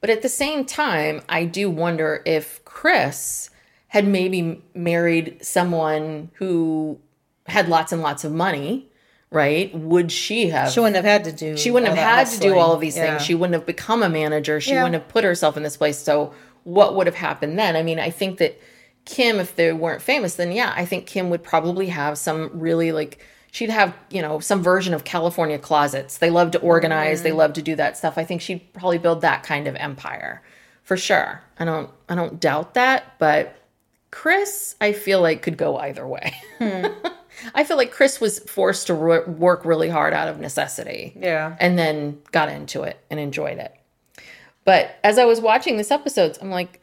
[0.03, 3.49] but at the same time I do wonder if Kris
[3.89, 6.99] had maybe married someone who
[7.47, 8.89] had lots and lots of money,
[9.31, 9.75] right?
[9.75, 11.57] Would she have She wouldn't have had to do.
[11.57, 13.13] she wouldn't have had to do all of these Yeah.
[13.13, 13.23] things.
[13.23, 14.61] She wouldn't have become a manager.
[14.61, 14.83] She Yeah.
[14.83, 15.99] wouldn't have put herself in this place.
[15.99, 16.33] So
[16.65, 17.77] what would have happened then?
[17.77, 18.59] I mean, I think that
[19.05, 22.93] Kim, if they weren't famous, then yeah, I think Kim would probably have some really
[22.93, 23.19] like
[23.53, 26.19] she'd have, you know, some version of California closets.
[26.19, 27.25] They love to organize, Mm-hmm.
[27.25, 28.19] they love to do that stuff.
[28.19, 30.43] I think she'd probably build that kind of empire.
[30.83, 31.41] For sure.
[31.61, 33.55] I don't I don't doubt that, but
[34.11, 36.35] Kris, I feel like could go either way.
[36.59, 36.87] Hmm.
[37.55, 41.57] I feel like Kris was forced to ro- work really hard out of necessity Yeah.
[41.61, 43.75] and then got into it and enjoyed it.
[44.65, 46.81] But as I was watching this episode, I'm like,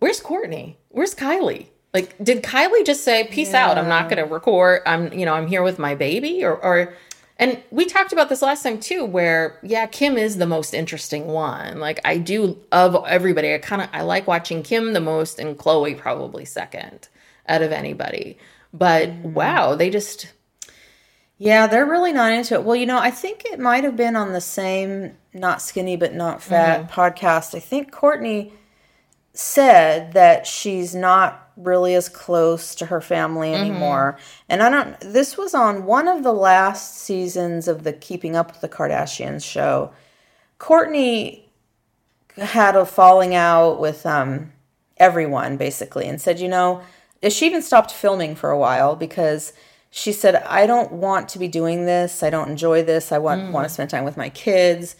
[0.00, 0.76] where's Kourtney?
[0.88, 1.68] Where's Kylie?
[1.96, 4.82] Like, did Kylie just say, peace out, I'm not going to record.
[4.86, 6.94] I'm, you know, I'm here with my baby or, or
[7.38, 11.24] And we talked about this last time too, where yeah, Kim is the most interesting
[11.26, 11.80] one.
[11.86, 15.58] Like I do of everybody, I kind of I like watching Kim the most, and
[15.58, 17.08] Khloe probably second
[17.48, 18.38] out of anybody.
[18.72, 19.34] But Mm-hmm.
[19.34, 20.32] wow, they just
[21.38, 22.64] Yeah, they're really not into it.
[22.64, 26.14] Well, you know, I think it might have been on the same not skinny but
[26.14, 27.54] not fat podcast.
[27.54, 28.52] I think Kourtney
[29.38, 34.18] said that she's not really as close to her family anymore.
[34.48, 38.52] And I don't this was on one of the last seasons of the Keeping Up
[38.52, 39.92] with the Kardashians show.
[40.58, 41.44] Kourtney
[42.36, 44.52] had a falling out with um
[44.98, 46.82] everyone basically and said, you know,
[47.28, 49.52] she even stopped filming for a while because
[49.90, 52.22] she said, I don't want to be doing this.
[52.22, 53.12] I don't enjoy this.
[53.12, 54.96] I want want to spend time with my kids.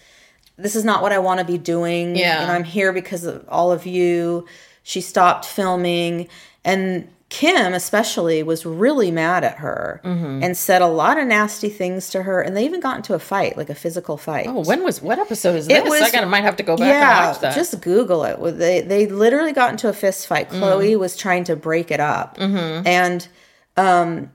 [0.59, 2.17] This is not what I want to be doing.
[2.17, 2.43] Yeah.
[2.43, 4.47] And I'm here because of all of you.
[4.83, 6.29] She stopped filming.
[6.65, 10.45] And Kim, especially, was really mad at her Mm-hmm.
[10.45, 12.41] and said a lot of nasty things to her.
[12.41, 14.47] And they even got into a fight, like a physical fight.
[14.49, 15.77] oh, when was what episode is this?
[15.79, 17.55] It was- I gotta might have to go back and watch that.
[17.55, 18.41] Just Google it.
[18.59, 20.51] They they literally got into a fist fight.
[20.51, 20.61] Mm.
[20.61, 22.87] Khloe was trying to break it up, Mm-hmm.
[22.87, 23.29] and
[23.77, 24.31] um,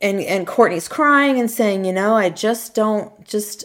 [0.00, 3.64] and and Kourtney's crying and saying, you know, I just don't just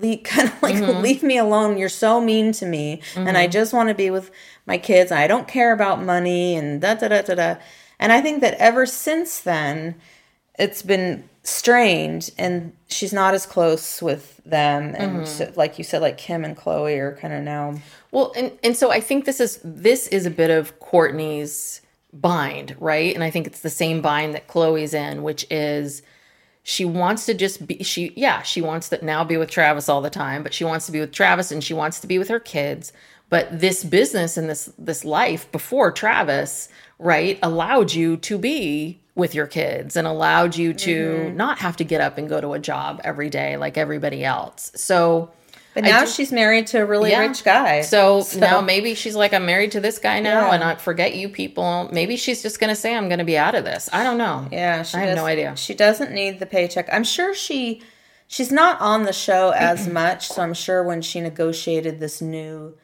[0.00, 1.00] leave, kind of like Mm-hmm.
[1.02, 1.78] leave me alone.
[1.78, 4.30] You're so mean to me, and I just want to be with
[4.66, 5.10] my kids.
[5.12, 7.54] I don't care about money and da da da da da.
[7.98, 9.94] And I think that ever since then,
[10.58, 15.24] it's been strained and she's not as close with them and Mm-hmm.
[15.24, 17.74] so, like you said like kim and khloe are kind of now
[18.10, 21.80] Well, and and so I think this is this is a bit of Kourtney's
[22.12, 23.14] bind, right?
[23.14, 26.02] And I think it's the same bind that Khloe's in, which is
[26.62, 30.00] she wants to just be she yeah, she wants to now be with Travis all
[30.00, 32.28] the time, but she wants to be with Travis and she wants to be with
[32.28, 32.92] her kids.
[33.28, 39.34] But this business and this this life before Travis, right, allowed you to be with
[39.34, 41.36] your kids and allowed you to mm-hmm.
[41.36, 44.72] not have to get up and go to a job every day like everybody else.
[44.74, 45.30] So
[45.74, 47.20] but now do- she's married to a really Yeah.
[47.20, 50.54] rich guy So, now maybe she's like, I'm married to this guy now, Yeah.
[50.54, 51.88] and I forget you people.
[51.92, 53.88] Maybe she's just gonna say, I'm gonna be out of this.
[53.92, 54.46] I don't know.
[54.50, 55.54] yeah she I have no idea.
[55.56, 57.82] she doesn't need the paycheck i'm sure she
[58.26, 62.74] she's not on the show as much so i'm sure when she negotiated this new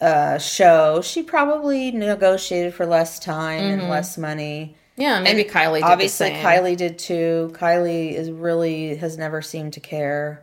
[0.00, 5.76] uh show she probably negotiated for less time and less money Yeah, maybe Kylie.
[5.76, 10.42] Did obviously kylie did too kylie is really has never seemed to care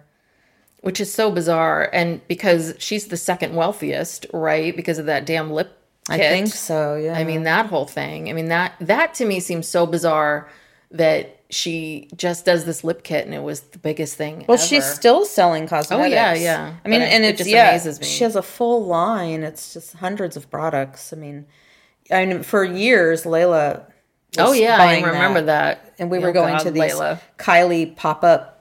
[0.81, 4.75] which is so bizarre, and because she's the second wealthiest, right?
[4.75, 5.75] Because of that damn lip.
[6.09, 6.21] Kit.
[6.21, 8.29] i think so yeah I mean, that whole thing.
[8.29, 10.49] I mean that that to me seems so bizarre
[10.91, 14.45] that she just does this lip kit, and it was the biggest thing.
[14.47, 14.65] Well, ever.
[14.65, 16.05] she's still selling cosmetics.
[16.07, 16.75] Oh, yeah, yeah.
[16.83, 18.05] I mean, But and it it's just yeah, amazes me.
[18.07, 19.43] she has a full line.
[19.43, 21.11] It's just hundreds of products.
[21.13, 21.45] I mean,
[22.11, 23.83] I mean, for years, Layla.
[24.37, 25.93] Oh yeah, I remember that.
[25.99, 27.19] and we Oh, were going God, to these Layla.
[27.37, 28.58] Kylie pop up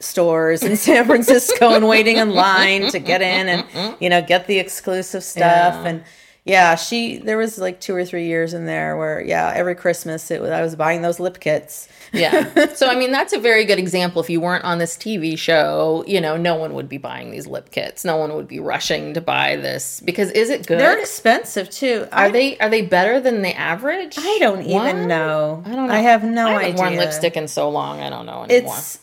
[0.00, 4.46] stores in San Francisco and waiting in line to get in and you know get
[4.46, 5.84] the exclusive stuff Yeah.
[5.86, 6.04] and.
[6.42, 10.30] Yeah, she there was like two or three years in there where yeah, every Christmas
[10.30, 11.86] it was I was buying those lip kits.
[12.14, 12.48] Yeah.
[12.74, 14.22] So I mean that's a very good example.
[14.22, 17.46] If you weren't on this TV show, you know, no one would be buying these
[17.46, 18.06] lip kits.
[18.06, 20.80] No one would be rushing to buy this because is it good?
[20.80, 22.08] They're expensive too.
[22.10, 24.16] are they are they better than the average?
[24.18, 24.96] I don't even What?
[24.96, 25.62] know.
[25.66, 25.94] I don't know.
[25.94, 26.80] I have no I haven't idea.
[26.80, 28.00] worn lipstick in so long.
[28.00, 28.74] I don't know anymore.
[28.76, 28.98] It's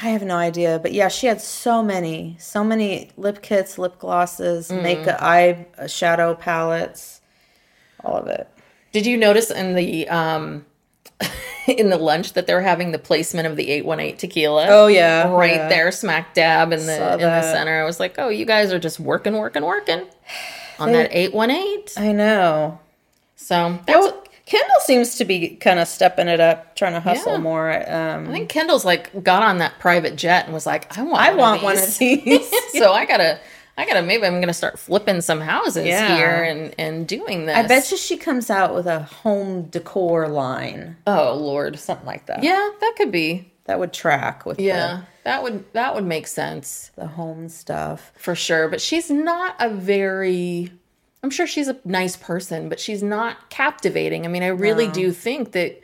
[0.00, 3.98] I have no idea, but yeah, she had so many, so many lip kits, lip
[3.98, 4.82] glosses, Mm.
[4.82, 7.20] makeup, eye uh, shadow palettes,
[8.04, 8.48] all of it.
[8.92, 10.64] Did you notice in the um
[11.66, 14.66] in the lunch that they're having the placement of the 818 tequila?
[14.68, 15.68] Oh, yeah, Right yeah.
[15.68, 17.80] there smack dab in the in the center.
[17.80, 20.06] I was like, "Oh, you guys are just working working working
[20.78, 22.78] on that 818." I know.
[23.34, 27.32] So, that's Well, Kendall seems to be kind of stepping it up, trying to hustle
[27.32, 27.38] Yeah.
[27.38, 27.70] more.
[27.92, 31.20] Um, I think Kendall's like got on that private jet and was like, I want
[31.20, 31.88] I one want of one these.
[31.92, 32.50] of these.
[32.72, 33.38] so I gotta
[33.76, 36.16] I gotta maybe I'm gonna start flipping some houses Yeah.
[36.16, 37.56] here and and doing this.
[37.56, 41.78] I bet you she comes out with a home decor line, Oh Lord.
[41.78, 42.42] something like that.
[42.42, 43.52] Yeah, that could be.
[43.66, 45.02] that would track with Yeah.
[45.24, 48.12] That would that would make sense the, the home stuff.
[48.16, 48.66] for sure.
[48.68, 50.72] But she's not a very
[51.22, 54.24] I'm sure she's a nice person, but she's not captivating.
[54.24, 55.80] I mean, I really do think that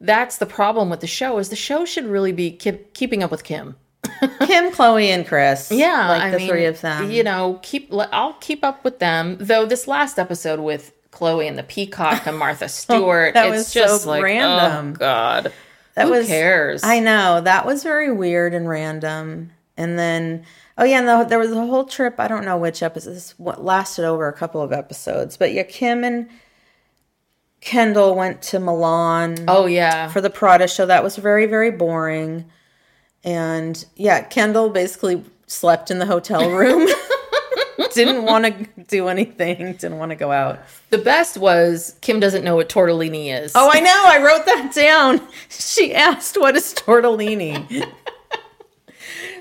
[0.00, 3.30] that's the problem with the show is the show should really be keep, keeping up
[3.30, 3.76] with Kim.
[4.20, 5.70] Kim, Khloe, and Kris.
[5.70, 7.10] Yeah, like I the mean, three of them.
[7.10, 7.90] You know, keep.
[7.92, 9.36] I'll keep up with them.
[9.40, 13.66] Though this last episode with Khloe and the Peacock and Martha Stewart, That it's was
[13.68, 14.94] so just like random.
[14.94, 15.52] Oh God,
[15.94, 16.82] That who was cares?
[16.84, 19.50] I know that was very weird and random.
[19.76, 20.44] And then,
[20.78, 22.14] oh yeah, and the, there was a whole trip.
[22.18, 23.14] I don't know which episode.
[23.14, 26.28] This what lasted over a couple of episodes, but yeah, Kim and
[27.60, 30.08] Kendall went to Milan Oh yeah.
[30.08, 30.86] for the Prada show.
[30.86, 32.46] That was very, very boring.
[33.24, 36.88] And yeah, Kendall basically slept in the hotel room.
[37.92, 40.58] didn't want to do anything, didn't want to go out.
[40.90, 43.52] the best was Kim doesn't know what tortellini is.
[43.54, 44.04] Oh, I know.
[44.06, 45.20] I wrote that down.
[45.48, 47.90] She asked, What is tortellini?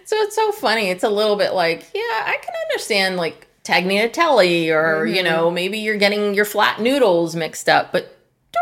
[0.08, 0.88] So it's so funny.
[0.90, 5.24] It's a little bit like, yeah, I can understand like tagliatelle or, you Mm-hmm.
[5.26, 8.18] know, maybe you're getting your flat noodles mixed up, but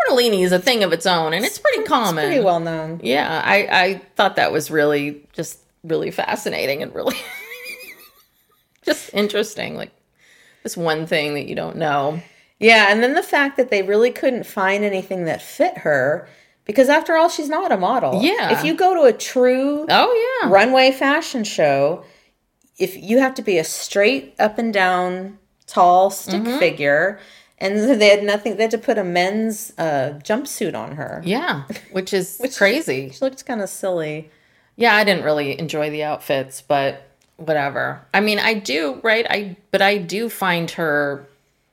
[0.09, 2.25] tortellini is a thing of its own and it's pretty common.
[2.25, 2.99] Pretty well known.
[3.03, 7.15] Yeah, I, I thought that was really just really fascinating and really
[8.83, 9.75] just interesting.
[9.75, 9.91] Like
[10.63, 12.21] this one thing that you don't know.
[12.59, 16.27] Yeah, and then the fact that they really couldn't find anything that fit her,
[16.65, 18.21] because after all, she's not a model.
[18.21, 18.51] Yeah.
[18.57, 20.49] If you go to a true Oh yeah.
[20.51, 22.03] runway fashion show,
[22.77, 25.37] if you have to be a straight up and down
[25.67, 26.59] tall stick Mm-hmm.
[26.59, 27.19] figure,
[27.57, 31.21] and they had nothing, they had to put a men's uh, jumpsuit on her.
[31.25, 33.09] Yeah, which is which crazy.
[33.11, 34.29] She looked kind of silly.
[34.75, 37.07] Yeah, I didn't really enjoy the outfits, but
[37.37, 38.01] whatever.
[38.13, 39.25] I mean, I do, right?
[39.29, 41.25] I but I do find her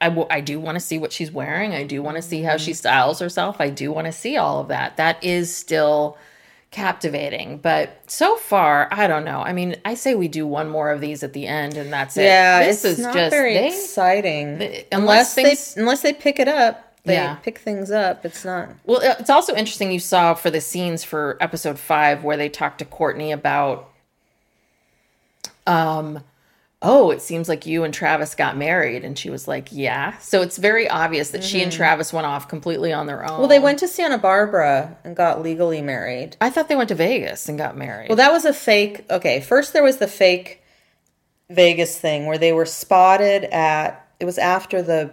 [0.03, 1.73] I, w- I do want to see what she's wearing.
[1.73, 3.57] I do want to see how she styles herself.
[3.61, 4.97] I do want to see all of that.
[4.99, 6.19] That is still
[6.71, 7.59] captivating.
[7.59, 9.41] But so far, I don't know.
[9.41, 12.17] I mean, I say we do one more of these at the end and that's
[12.17, 12.25] it.
[12.25, 14.55] Yeah, this it's is not just very they, exciting.
[14.61, 17.35] unless unless things- they unless they pick it up, they Yeah.
[17.37, 18.25] pick things up.
[18.25, 18.71] It's not.
[18.87, 22.79] Well, it's also interesting you saw for the scenes for episode five where they talked
[22.79, 23.91] to Kourtney about,
[25.67, 26.21] um,
[26.85, 30.19] oh, it seems like you and Travis got married, and she was like, yeah.
[30.19, 33.29] So it's very obvious that she and Travis went off completely on their own.
[33.31, 33.39] Mm-hmm.
[33.39, 36.37] Well, they went to Santa Barbara and got legally married.
[36.41, 38.09] I thought they went to Vegas and got married.
[38.09, 39.05] Well, that was a fake.
[39.09, 40.63] Okay, first there was the fake
[41.51, 44.07] Vegas thing where they were spotted at.
[44.19, 45.13] It was after the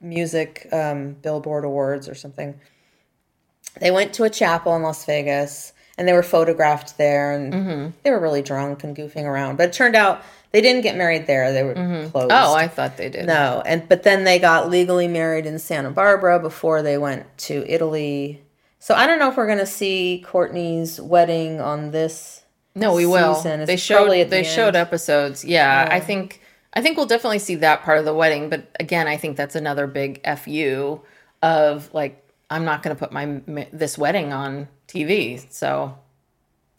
[0.00, 2.58] music um, Billboard Awards or something.
[3.80, 7.90] They went to a chapel in Las Vegas and they were photographed there, and Mm-hmm.
[8.02, 9.56] they were really drunk and goofing around.
[9.56, 10.22] But it turned out
[10.52, 12.06] they didn't get married there; they were mm-hmm.
[12.06, 12.32] oh, closed.
[12.32, 13.26] oh, I thought they did.
[13.26, 17.64] No, and but then they got legally married in Santa Barbara before they went to
[17.66, 18.42] Italy.
[18.78, 22.44] So I don't know if we're going to see Kourtney's wedding on this.
[22.74, 23.40] No, we will.
[23.42, 25.44] They showed at the they showed episodes.
[25.44, 26.40] Yeah, I think
[26.72, 28.50] I think we'll definitely see that part of the wedding.
[28.50, 31.00] But again, I think that's another big fu
[31.42, 33.40] of like I'm not going to put my
[33.72, 35.50] this wedding on TV.
[35.50, 35.98] So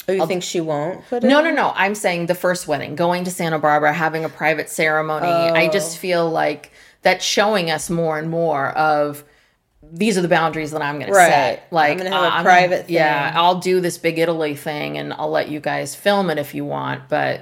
[0.09, 1.27] Oh, you think she won't put it?
[1.27, 1.73] no, no, no.
[1.75, 5.27] I'm saying the first wedding, going to Santa Barbara, having a private ceremony.
[5.27, 5.71] I Oh.
[5.71, 9.23] just feel like that's showing us more and more of
[9.89, 11.27] these are the boundaries that I'm going to Right.
[11.29, 11.67] set.
[11.71, 13.37] Like I'm gonna have a uh, private Yeah, thing.
[13.37, 16.65] I'll do this big Italy thing, and I'll let you guys film it if you
[16.65, 17.07] want.
[17.09, 17.41] But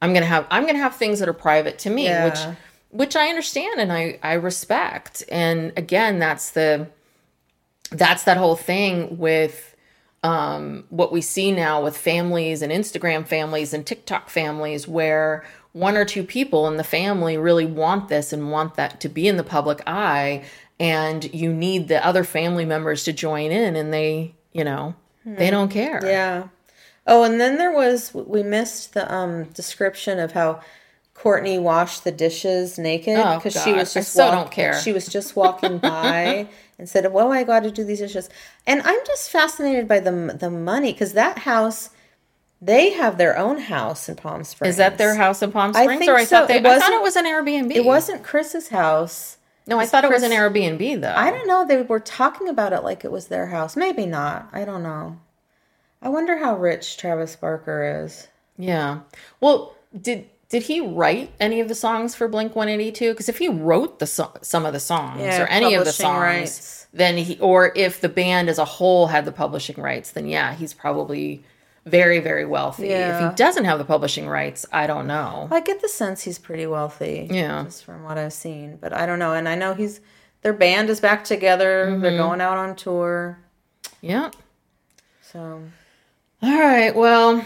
[0.00, 2.24] I'm gonna have I'm gonna have things that are private to me, Yeah.
[2.24, 2.38] which
[2.90, 5.24] which I understand and I I respect.
[5.30, 6.86] And again, that's the
[7.90, 9.73] that's that whole thing with
[10.24, 15.96] um, what we see now with families and Instagram families and TikTok families where one
[15.96, 19.36] or two people in the family really want this and want that to be in
[19.36, 20.42] the public eye
[20.80, 24.94] and you need the other family members to join in and they you know
[25.26, 26.48] they don't care Yeah.
[27.06, 30.60] Oh, and then there was we missed the um description of how
[31.14, 33.78] Kourtney washed the dishes naked Oh, because she God.
[33.80, 34.80] was I just so don't care.
[34.80, 36.48] She was just walking by
[36.78, 38.28] and of "Well, I got to do these dishes."
[38.66, 41.90] And I'm just fascinated by the the money because that house,
[42.60, 44.70] they have their own house in Palm Springs.
[44.74, 46.38] is that their house in Palm I Springs think or I so.
[46.40, 49.38] thought they It I thought wasn't- it was an Airbnb It wasn't Kris's house.
[49.66, 51.64] no I thought it was an Airbnb though I don't know.
[51.64, 53.76] They were talking about it like it was their house.
[53.76, 54.48] Maybe not.
[54.52, 55.18] I don't know.
[56.02, 58.28] I wonder how rich Travis Barker is.
[58.58, 59.00] Yeah.
[59.40, 63.12] Well, did did he write any of the songs for Blink 182?
[63.12, 65.92] Because if he wrote the so- some of the songs Yeah, or any of the
[65.92, 66.86] songs, rights.
[66.92, 70.54] then he or if the band as a whole had the publishing rights, then yeah,
[70.54, 71.44] he's probably
[71.86, 72.88] very very wealthy.
[72.88, 75.48] If he doesn't have the publishing rights, I don't know.
[75.50, 77.28] I get the sense he's pretty wealthy.
[77.30, 77.64] Yeah.
[77.64, 78.76] Just from what I've seen.
[78.80, 79.32] But I don't know.
[79.34, 80.00] And I know he's
[80.42, 81.86] their band is back together.
[81.88, 82.00] Mm-hmm.
[82.02, 83.38] They're going out on tour.
[84.00, 84.30] Yeah.
[85.32, 85.62] So
[86.42, 86.94] All right.
[86.94, 87.44] Well,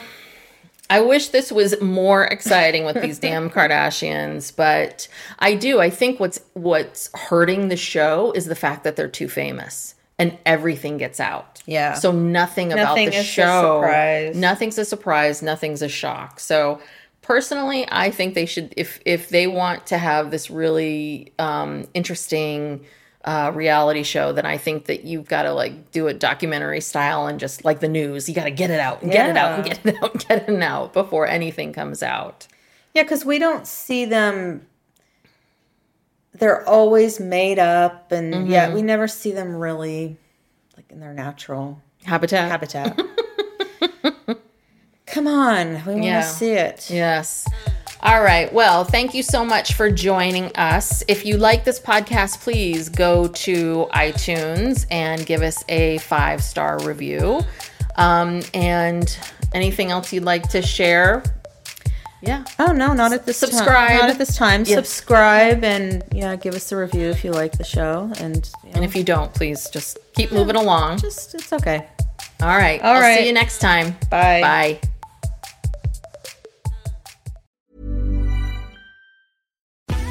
[0.91, 5.09] I wish this was more exciting with these damn Kardashians, but
[5.39, 5.80] I do.
[5.80, 10.36] I think what's what's hurting the show is the fact that they're too famous and
[10.47, 11.62] everything gets out.
[11.66, 11.95] Yeah.
[11.95, 13.80] So nothing, Nothing about the is a show.
[13.80, 14.36] surprise.
[14.36, 15.43] Nothing's a surprise.
[15.43, 16.41] Nothing's a shock.
[16.41, 16.80] So
[17.22, 22.84] personally, I think they should if if they want to have this really um, interesting
[23.29, 27.26] uh, reality show, then I think that you've got to like do it documentary style
[27.26, 29.55] and just like the news, you got to get it out and get it out
[29.59, 32.47] and get it out and get it out before anything comes out.
[32.95, 34.66] Yeah, because we don't see them
[36.35, 38.51] they're always made up, and Mm-hmm.
[38.51, 40.16] yeah, we never see them really
[40.76, 42.49] like in their natural Habitat.
[42.51, 42.97] habitat.
[45.07, 46.20] Come on, we want to Yeah.
[46.22, 46.89] see it.
[46.91, 47.49] Yes.
[48.01, 48.53] All right.
[48.53, 51.03] Well, thank you so much for joining us.
[51.09, 56.78] If you like this podcast, please go to iTunes and give us a five star
[56.84, 57.40] review.
[57.96, 59.18] Um, and
[59.53, 61.24] anything else you'd like to share?
[62.22, 62.44] Yeah.
[62.61, 63.88] Oh no, not at this Subscribe.
[63.90, 63.99] time.
[63.99, 64.64] Not at this time.
[64.66, 64.76] Yeah.
[64.76, 68.11] Subscribe and yeah, give us a review if you like the show.
[68.18, 70.99] And you know, And if you don't, please just keep moving along.
[70.99, 71.88] just it's okay.
[72.40, 72.80] All right.
[72.82, 73.18] All I'll right.
[73.18, 73.96] see you next time.
[74.11, 74.40] Bye.
[74.80, 74.80] Bye.